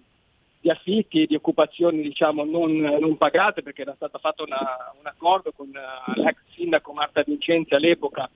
[0.65, 5.05] di affitti e di occupazioni diciamo, non, non, pagate perché era stato fatto una, un
[5.05, 8.27] accordo con uh, l'ex sindaco Marta Vincenzi all'epoca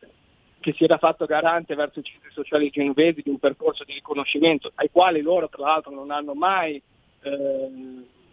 [0.60, 4.72] che si era fatto garante verso i centri sociali genovesi di un percorso di riconoscimento
[4.76, 6.80] ai quali loro tra l'altro non hanno mai
[7.24, 7.70] eh,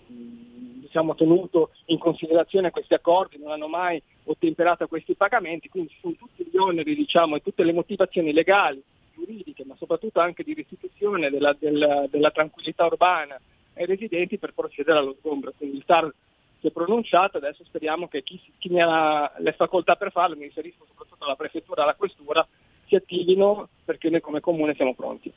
[0.06, 6.46] diciamo, tenuto in considerazione questi accordi, non hanno mai ottemperato questi pagamenti, quindi sono tutti
[6.46, 8.82] gli oneri diciamo, e tutte le motivazioni legali,
[9.14, 13.40] giuridiche, ma soprattutto anche di restituzione della, della, della tranquillità urbana
[13.76, 15.52] ai residenti per procedere allo sgombro.
[15.56, 16.12] Quindi il TAR
[16.60, 20.44] si è pronunciato, adesso speriamo che chi, chi ne ha le facoltà per farlo, mi
[20.44, 22.46] riferisco soprattutto alla prefettura e alla questura,
[22.86, 25.32] si attivino perché noi come comune siamo pronti.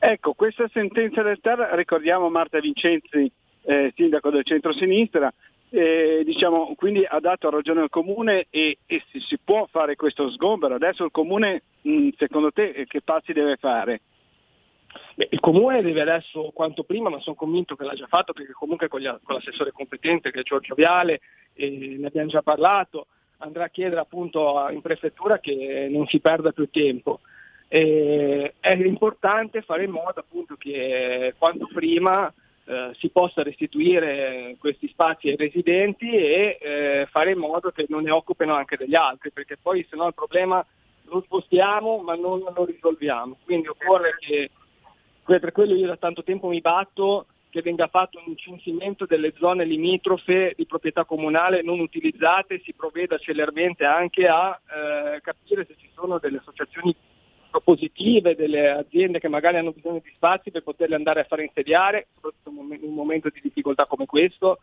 [0.00, 3.30] Ecco, questa sentenza del TAR, ricordiamo Marta Vincenzi,
[3.62, 5.32] eh, sindaco del centro-sinistra,
[5.70, 10.30] eh, diciamo, quindi ha dato ragione al comune e, e si, si, può fare questo
[10.30, 10.76] sgombero.
[10.76, 14.00] Adesso il comune, mh, secondo te, che passi deve fare?
[15.30, 18.88] Il comune deve adesso quanto prima, ma sono convinto che l'ha già fatto perché comunque
[18.88, 21.20] con, gli, con l'assessore competente che è Giorgio Viale,
[21.54, 23.06] eh, ne abbiamo già parlato,
[23.38, 27.20] andrà a chiedere appunto in prefettura che non si perda più tempo.
[27.68, 32.32] Eh, è importante fare in modo appunto che quanto prima
[32.64, 38.02] eh, si possa restituire questi spazi ai residenti e eh, fare in modo che non
[38.02, 40.64] ne occupino anche degli altri, perché poi se no il problema
[41.04, 43.38] lo spostiamo ma non lo risolviamo.
[43.44, 44.50] Quindi occorre che
[45.38, 49.64] per quello io da tanto tempo mi batto che venga fatto un censimento delle zone
[49.64, 55.74] limitrofe di proprietà comunale non utilizzate e si provveda celermente anche a eh, capire se
[55.78, 56.94] ci sono delle associazioni
[57.50, 62.08] propositive, delle aziende che magari hanno bisogno di spazi per poterle andare a fare insediare,
[62.14, 64.60] soprattutto in un momento di difficoltà come questo,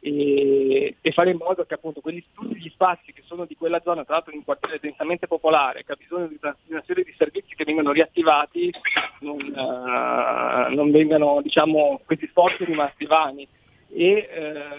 [0.00, 3.80] e, e, fare in modo che appunto quelli, tutti gli spazi che sono di quella
[3.82, 7.14] zona, tra l'altro in un quartiere densamente popolare, che ha bisogno di una serie di
[7.16, 8.72] servizi che vengano riattivati,
[9.20, 13.46] non, uh, non vengano diciamo, questi sforzi rimasti vani
[13.90, 14.28] e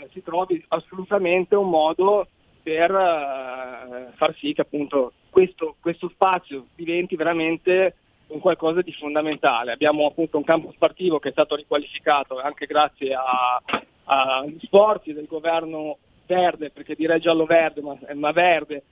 [0.04, 2.28] uh, si trovi assolutamente un modo
[2.64, 7.96] per uh, far sì che appunto questo, questo spazio diventi veramente
[8.28, 9.72] un qualcosa di fondamentale.
[9.72, 13.62] Abbiamo appunto un campo sportivo che è stato riqualificato anche grazie a,
[14.12, 18.84] agli sforzi del governo verde, perché direi giallo-verde, ma, ma verde,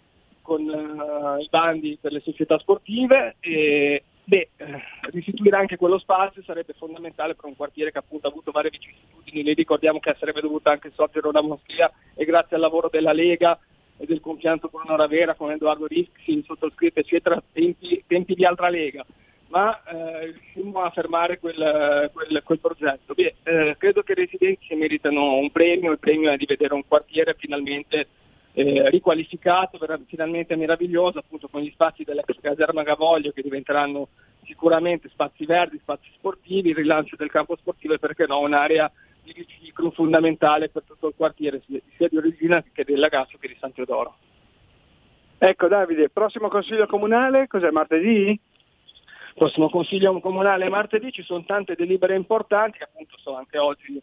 [0.41, 4.81] con uh, i bandi per le società sportive e beh, eh,
[5.11, 9.43] restituire anche quello spazio sarebbe fondamentale per un quartiere che appunto ha avuto varie vicissitudini,
[9.43, 13.59] noi ricordiamo che sarebbe dovuta anche sorgere una moschea e grazie al lavoro della Lega
[13.97, 19.05] e del compianto Bruno Ravera con Edoardo Rischi, sottoscritto eccetera, tempi, tempi di altra Lega
[19.49, 23.13] ma eh, riuscimmo a fermare quel, quel, quel progetto.
[23.13, 26.85] Beh, eh, credo che i residenti meritano un premio, il premio è di vedere un
[26.87, 28.07] quartiere finalmente
[28.53, 34.09] eh, riqualificato, finalmente meraviglioso, appunto con gli spazi dell'ex caserma Gavoglio che diventeranno
[34.45, 38.91] sicuramente spazi verdi, spazi sportivi, il rilancio del campo sportivo e perché no un'area
[39.23, 43.57] di riciclo fondamentale per tutto il quartiere, sia di origine che del Lagaccio che di
[43.59, 44.15] San Teodoro.
[45.37, 48.39] Ecco Davide, prossimo consiglio comunale, cos'è martedì?
[49.37, 54.01] Prossimo consiglio comunale martedì ci sono tante delibere importanti che appunto sono anche oggi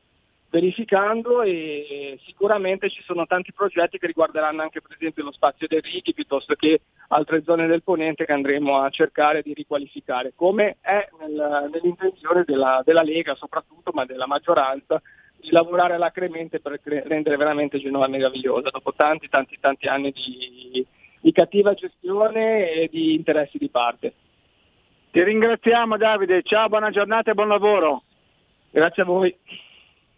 [0.48, 5.80] verificando e sicuramente ci sono tanti progetti che riguarderanno anche per esempio lo spazio dei
[5.80, 11.08] Righi piuttosto che altre zone del ponente che andremo a cercare di riqualificare, come è
[11.18, 15.02] nel, nell'intenzione della, della, Lega soprattutto, ma della maggioranza,
[15.40, 20.86] di lavorare alacremente per rendere veramente Genova meravigliosa dopo tanti tanti tanti anni di,
[21.20, 24.12] di cattiva gestione e di interessi di parte.
[25.14, 28.02] Ti ringraziamo Davide, ciao, buona giornata e buon lavoro.
[28.72, 29.32] Grazie a voi.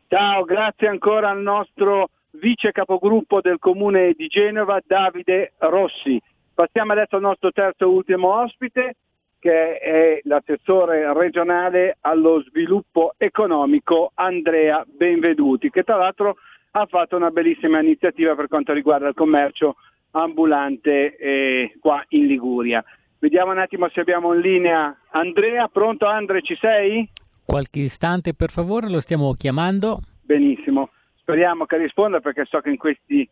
[0.09, 6.18] Ciao, grazie ancora al nostro vice capogruppo del comune di Genova, Davide Rossi.
[6.55, 8.94] Passiamo adesso al nostro terzo e ultimo ospite,
[9.39, 16.36] che è l'assessore regionale allo sviluppo economico Andrea Benveduti, che tra l'altro
[16.70, 19.77] ha fatto una bellissima iniziativa per quanto riguarda il commercio
[20.12, 22.82] ambulante eh, qua in Liguria.
[23.26, 25.66] Vediamo un attimo se abbiamo in linea Andrea.
[25.66, 27.10] Pronto Andre, ci sei?
[27.44, 29.98] Qualche istante per favore, lo stiamo chiamando.
[30.22, 33.28] Benissimo, speriamo che risponda perché so che in questi,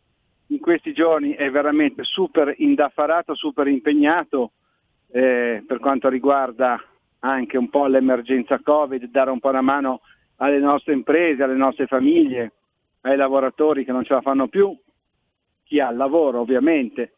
[0.47, 4.51] in questi giorni è veramente super indaffarato, super impegnato
[5.13, 6.77] eh, per quanto riguarda
[7.19, 10.01] anche un po' l'emergenza Covid, dare un po' una mano
[10.35, 12.51] alle nostre imprese, alle nostre famiglie,
[13.03, 14.77] ai lavoratori che non ce la fanno più,
[15.63, 17.13] chi ha il lavoro ovviamente.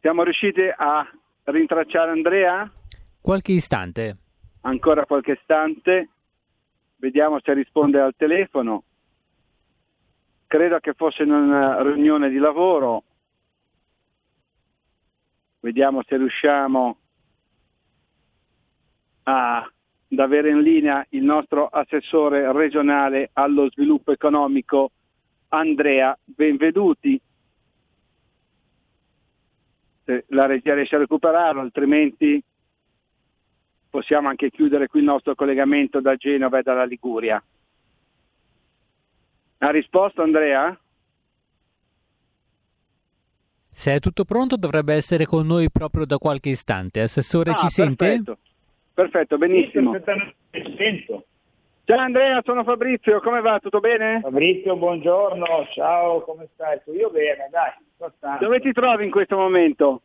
[0.00, 1.06] Siamo riusciti a
[1.50, 2.70] rintracciare Andrea?
[3.20, 4.16] Qualche istante
[4.62, 6.08] ancora qualche istante,
[6.96, 8.82] vediamo se risponde al telefono.
[10.46, 13.04] Credo che fosse in una riunione di lavoro.
[15.60, 16.96] Vediamo se riusciamo
[19.24, 24.90] a, ad avere in linea il nostro assessore regionale allo sviluppo economico
[25.48, 27.20] Andrea Benveduti.
[30.10, 32.42] Se la regia riesce a recuperarlo, altrimenti
[33.88, 37.40] possiamo anche chiudere qui il nostro collegamento da Genova e dalla Liguria.
[39.58, 40.76] Ha risposto Andrea?
[43.70, 47.00] Se è tutto pronto dovrebbe essere con noi proprio da qualche istante.
[47.00, 48.04] Assessore, ah, ci perfetto.
[48.04, 48.36] sente?
[48.92, 49.96] Perfetto, benissimo.
[50.76, 51.24] Sento.
[51.90, 53.58] Ciao Andrea, sono Fabrizio, come va?
[53.58, 54.20] Tutto bene?
[54.22, 56.78] Fabrizio, buongiorno, ciao, come stai?
[56.96, 58.38] Io bene, dai.
[58.38, 60.02] Dove ti trovi in questo momento?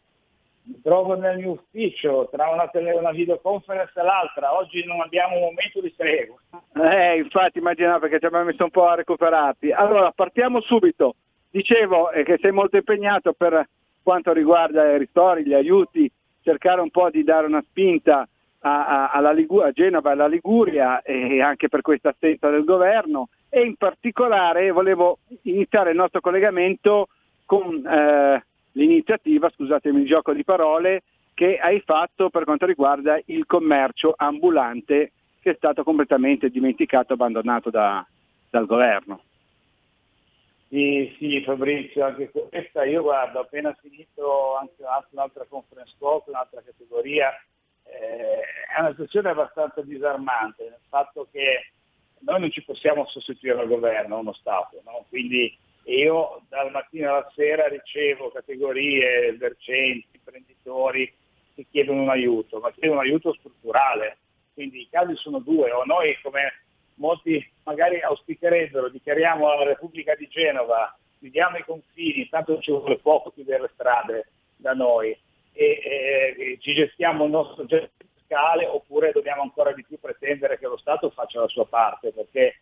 [0.64, 5.36] mi trovo nel mio ufficio tra una, tele, una videoconference e l'altra, oggi non abbiamo
[5.36, 6.38] un momento di tregua.
[6.74, 9.72] Eh, infatti immaginavo perché ci abbiamo messo un po' a recuperarti.
[9.72, 11.14] Allora, partiamo subito.
[11.52, 13.64] Dicevo eh, che sei molto impegnato per
[14.02, 18.28] quanto riguarda i ristori, gli aiuti, cercare un po' di dare una spinta
[18.68, 23.30] a, a, Ligu- a Genova e alla Liguria e anche per questa assenza del governo
[23.50, 27.10] e in particolare volevo iniziare il nostro collegamento
[27.46, 31.04] con eh, l'iniziativa, scusatemi il gioco di parole,
[31.36, 35.12] che hai fatto per quanto riguarda il commercio ambulante
[35.42, 38.04] che è stato completamente dimenticato, abbandonato da,
[38.50, 39.22] dal governo.
[40.70, 46.64] Sì, sì, Fabrizio, anche questa, io guardo, ho appena finito anche un'altra conference call, un'altra
[46.66, 47.32] categoria,
[47.86, 48.42] eh,
[48.76, 51.72] è una situazione abbastanza disarmante, nel fatto che
[52.20, 55.06] noi non ci possiamo sostituire al governo, uno Stato, no?
[55.10, 55.56] quindi
[55.86, 61.14] io dal mattino alla sera ricevo categorie, esercenti, imprenditori
[61.54, 64.18] che chiedono un aiuto, ma chiedono un aiuto strutturale.
[64.54, 66.54] Quindi i casi sono due, o noi come
[66.96, 73.32] molti magari auspicherebbero, dichiariamo alla Repubblica di Genova, chiudiamo i confini, tanto ci vuole poco
[73.32, 75.16] chiudere le strade da noi
[75.56, 80.68] e, e ci gestiamo il nostro gesto fiscale oppure dobbiamo ancora di più pretendere che
[80.68, 82.60] lo Stato faccia la sua parte perché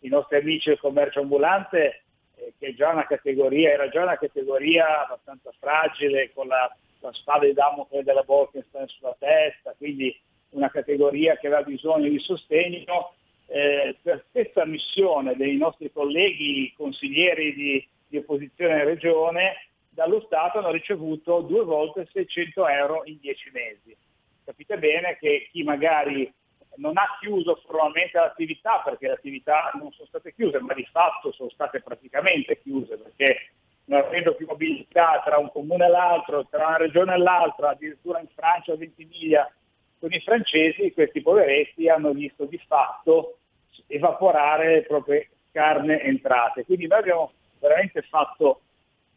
[0.00, 2.02] i nostri amici del commercio ambulante
[2.36, 8.22] eh, che era già una categoria abbastanza fragile con la, la spada di Damocle della
[8.22, 10.18] Bolkenstein sulla testa, quindi
[10.50, 13.14] una categoria che aveva bisogno di sostegno.
[13.46, 20.58] Eh, per stessa missione dei nostri colleghi consiglieri di, di opposizione in regione, dallo Stato
[20.58, 23.96] hanno ricevuto due volte 600 euro in dieci mesi.
[24.44, 26.32] Capite bene che chi magari
[26.76, 31.30] non ha chiuso formalmente l'attività perché le attività non sono state chiuse, ma di fatto
[31.32, 33.52] sono state praticamente chiuse perché
[33.84, 38.20] non avendo più mobilità tra un comune e l'altro, tra una regione e l'altra, addirittura
[38.20, 39.50] in Francia o Ventimiglia
[39.98, 43.38] con i francesi, questi poveretti hanno visto di fatto
[43.86, 46.64] evaporare le proprie carne entrate.
[46.64, 48.62] Quindi noi abbiamo veramente fatto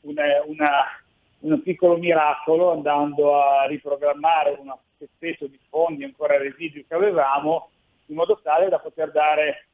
[0.05, 0.69] una, una,
[1.39, 7.69] un piccolo miracolo andando a riprogrammare una spezzetto di fondi ancora residui che avevamo,
[8.07, 9.67] in modo tale da poter dare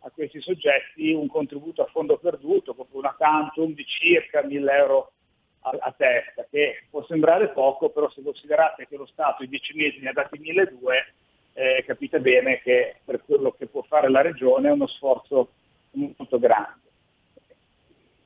[0.00, 5.12] a questi soggetti un contributo a fondo perduto, proprio una cantum di circa 1000 euro
[5.60, 9.76] a, a, testa, che può sembrare poco, però se considerate che lo Stato in 10
[9.76, 11.12] mesi ne ha dati 1200,
[11.56, 15.52] eh, capite bene che per quello che può fare la Regione è uno sforzo
[15.92, 16.83] molto grande.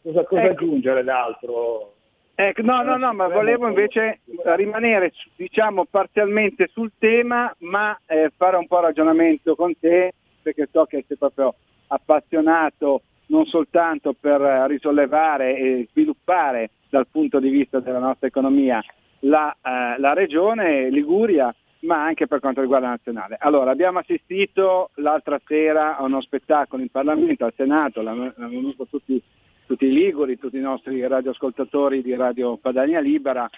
[0.08, 0.52] Cosa, cosa ecco.
[0.52, 1.92] aggiungere d'altro?
[2.34, 4.20] Ecco, no, no, no, ma volevo invece
[4.56, 10.86] rimanere diciamo parzialmente sul tema, ma eh, fare un po' ragionamento con te, perché so
[10.86, 11.54] che sei proprio
[11.88, 18.82] appassionato non soltanto per risollevare e sviluppare dal punto di vista della nostra economia
[19.20, 23.36] la, eh, la regione Liguria, ma anche per quanto riguarda la nazionale.
[23.38, 29.22] Allora, abbiamo assistito l'altra sera a uno spettacolo in Parlamento, al Senato, l'hanno venuto tutti
[29.68, 33.48] tutti i liguri, tutti i nostri radioascoltatori di Radio Padania Libera,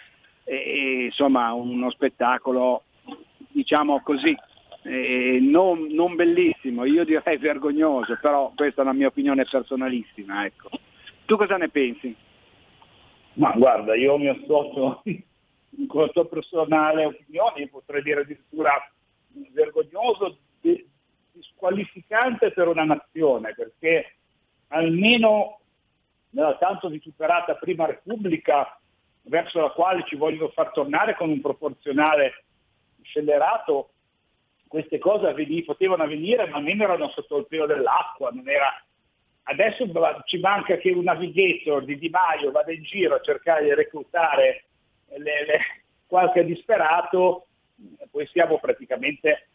[0.42, 2.82] e, e, insomma uno spettacolo
[3.52, 4.36] diciamo così
[4.82, 10.44] eh, non, non, bellissimo, io direi vergognoso, però questa è la mia opinione personalissima.
[10.44, 10.70] Ecco.
[11.26, 12.14] Tu cosa ne pensi?
[13.34, 15.02] Ma guarda, io mi associo
[15.86, 18.72] con la tua personale opinione, potrei dire addirittura
[19.52, 20.38] vergognoso,
[21.30, 24.16] disqualificante per una nazione, perché
[24.68, 25.59] almeno
[26.30, 28.78] nella tanto vituperata prima Repubblica
[29.22, 32.44] verso la quale ci vogliono far tornare con un proporzionale
[33.02, 33.90] scellerato,
[34.66, 38.82] queste cose avveni, potevano avvenire ma almeno erano sotto il pelo dell'acqua, era...
[39.44, 39.84] adesso
[40.26, 44.64] ci manca che un navigator di Di Maio vada in giro a cercare di reclutare
[45.08, 45.60] le, le,
[46.06, 47.46] qualche disperato,
[48.10, 49.46] poi siamo praticamente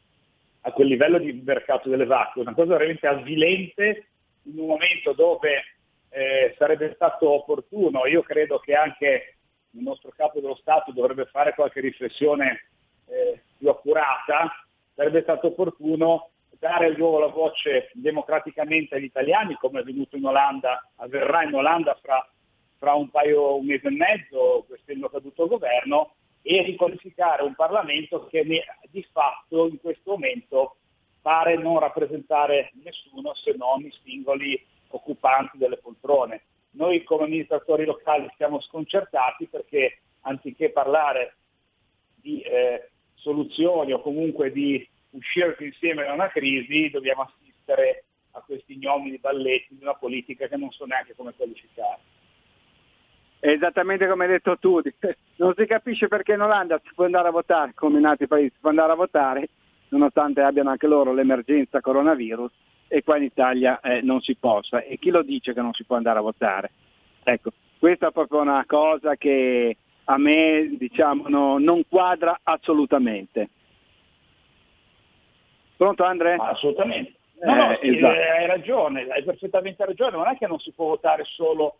[0.61, 4.07] a quel livello di mercato delle vacche, una cosa veramente avvilente
[4.43, 5.74] in un momento dove
[6.15, 9.35] eh, sarebbe stato opportuno, io credo che anche
[9.71, 12.69] il nostro capo dello Stato dovrebbe fare qualche riflessione
[13.07, 14.49] eh, più accurata,
[14.95, 20.25] sarebbe stato opportuno dare il nuovo la voce democraticamente agli italiani, come è avvenuto in
[20.25, 22.25] Olanda, avverrà in Olanda fra,
[22.77, 28.27] fra un paio, un mese e mezzo, essendo caduto il governo, e riqualificare un Parlamento
[28.27, 30.77] che ne, di fatto in questo momento
[31.21, 36.43] pare non rappresentare nessuno se non i singoli occupanti delle poltrone.
[36.71, 41.35] Noi come amministratori locali siamo sconcertati perché anziché parlare
[42.15, 48.73] di eh, soluzioni o comunque di uscire insieme da una crisi, dobbiamo assistere a questi
[48.73, 51.99] ignomini balletti di una politica che non so neanche come qualificare.
[53.39, 54.81] Esattamente come hai detto tu,
[55.37, 58.51] non si capisce perché in Olanda si può andare a votare, come in altri paesi
[58.53, 59.49] si può andare a votare,
[59.89, 62.51] nonostante abbiano anche loro l'emergenza coronavirus,
[62.87, 64.81] e qua in Italia eh, non si possa.
[64.81, 66.71] E chi lo dice che non si può andare a votare?
[67.23, 73.49] Ecco, questa è proprio una cosa che a me diciamo, no, non quadra assolutamente.
[75.75, 76.35] Pronto Andre?
[76.39, 77.13] Assolutamente.
[77.41, 78.19] No, no, eh, sì, esatto.
[78.19, 81.79] hai ragione, hai perfettamente ragione, non è che non si può votare solo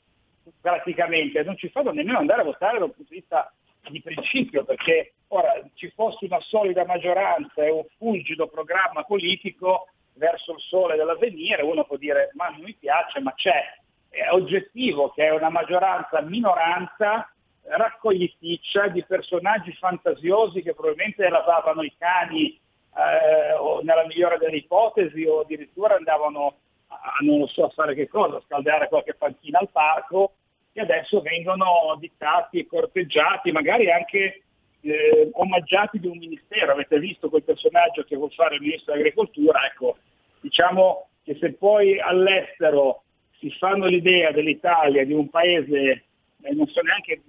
[0.60, 3.52] praticamente, non ci fanno nemmeno andare a votare dal punto di vista
[3.90, 10.54] di principio, perché ora ci fosse una solida maggioranza e un fulgido programma politico, verso
[10.54, 13.78] il sole dell'avvenire, uno può dire ma non mi piace, ma c'è,
[14.10, 17.30] è oggettivo che è una maggioranza minoranza
[17.68, 22.60] raccogliticcia di personaggi fantasiosi che probabilmente lavavano i cani
[22.96, 27.96] eh, o nella migliore delle ipotesi o addirittura andavano a, non lo so a fare
[27.96, 30.36] che cosa, a scaldare qualche panchina al parco
[30.72, 34.44] e adesso vengono dittati e corteggiati, magari anche
[34.86, 36.72] eh, omaggiati di un ministero.
[36.72, 39.66] Avete visto quel personaggio che vuol fare il ministro dell'agricoltura?
[39.66, 39.98] Ecco,
[40.40, 43.03] diciamo che se poi all'estero
[43.40, 46.03] si fanno l'idea dell'Italia, di un paese,
[46.41, 47.22] eh, non so neanche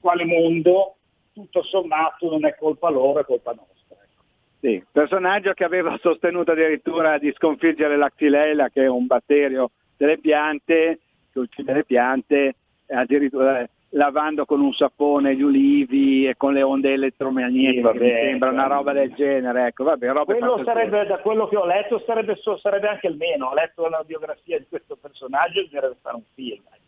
[0.00, 0.96] quale mondo,
[1.32, 3.96] tutto sommato non è colpa loro, è colpa nostra.
[3.96, 4.22] Ecco.
[4.60, 10.18] Sì, personaggio che aveva sostenuto addirittura di sconfiggere la xylella, che è un batterio delle
[10.18, 11.00] piante,
[11.32, 12.54] che uccide le piante,
[12.86, 18.50] addirittura lavando con un sapone gli ulivi e con le onde elettromagnetiche, sì, mi sembra
[18.50, 19.66] una roba del genere.
[19.66, 23.48] Ecco, vabbè, quello sarebbe, da quello che ho letto, sarebbe, sarebbe, anche il meno.
[23.48, 26.62] Ho letto la biografia di questo personaggio e bisognerebbe fare un film.
[26.64, 26.80] Ecco.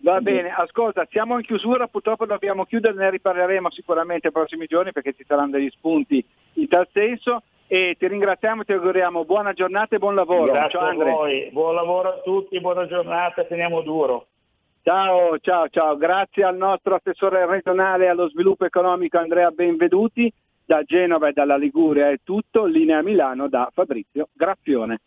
[0.00, 4.92] Va bene, ascolta, siamo in chiusura, purtroppo dobbiamo chiudere, ne riparleremo sicuramente nei prossimi giorni
[4.92, 6.22] perché ci saranno degli spunti
[6.54, 10.52] in tal senso e ti ringraziamo e ti auguriamo buona giornata e buon lavoro.
[10.52, 14.26] Grazie Ciao, a voi, buon lavoro a tutti, buona giornata, teniamo duro.
[14.84, 15.96] Ciao, ciao, ciao.
[15.96, 20.30] Grazie al nostro assessore regionale allo sviluppo economico Andrea Benveduti.
[20.62, 22.66] Da Genova e dalla Liguria è tutto.
[22.66, 24.98] Linea Milano da Fabrizio Graffione.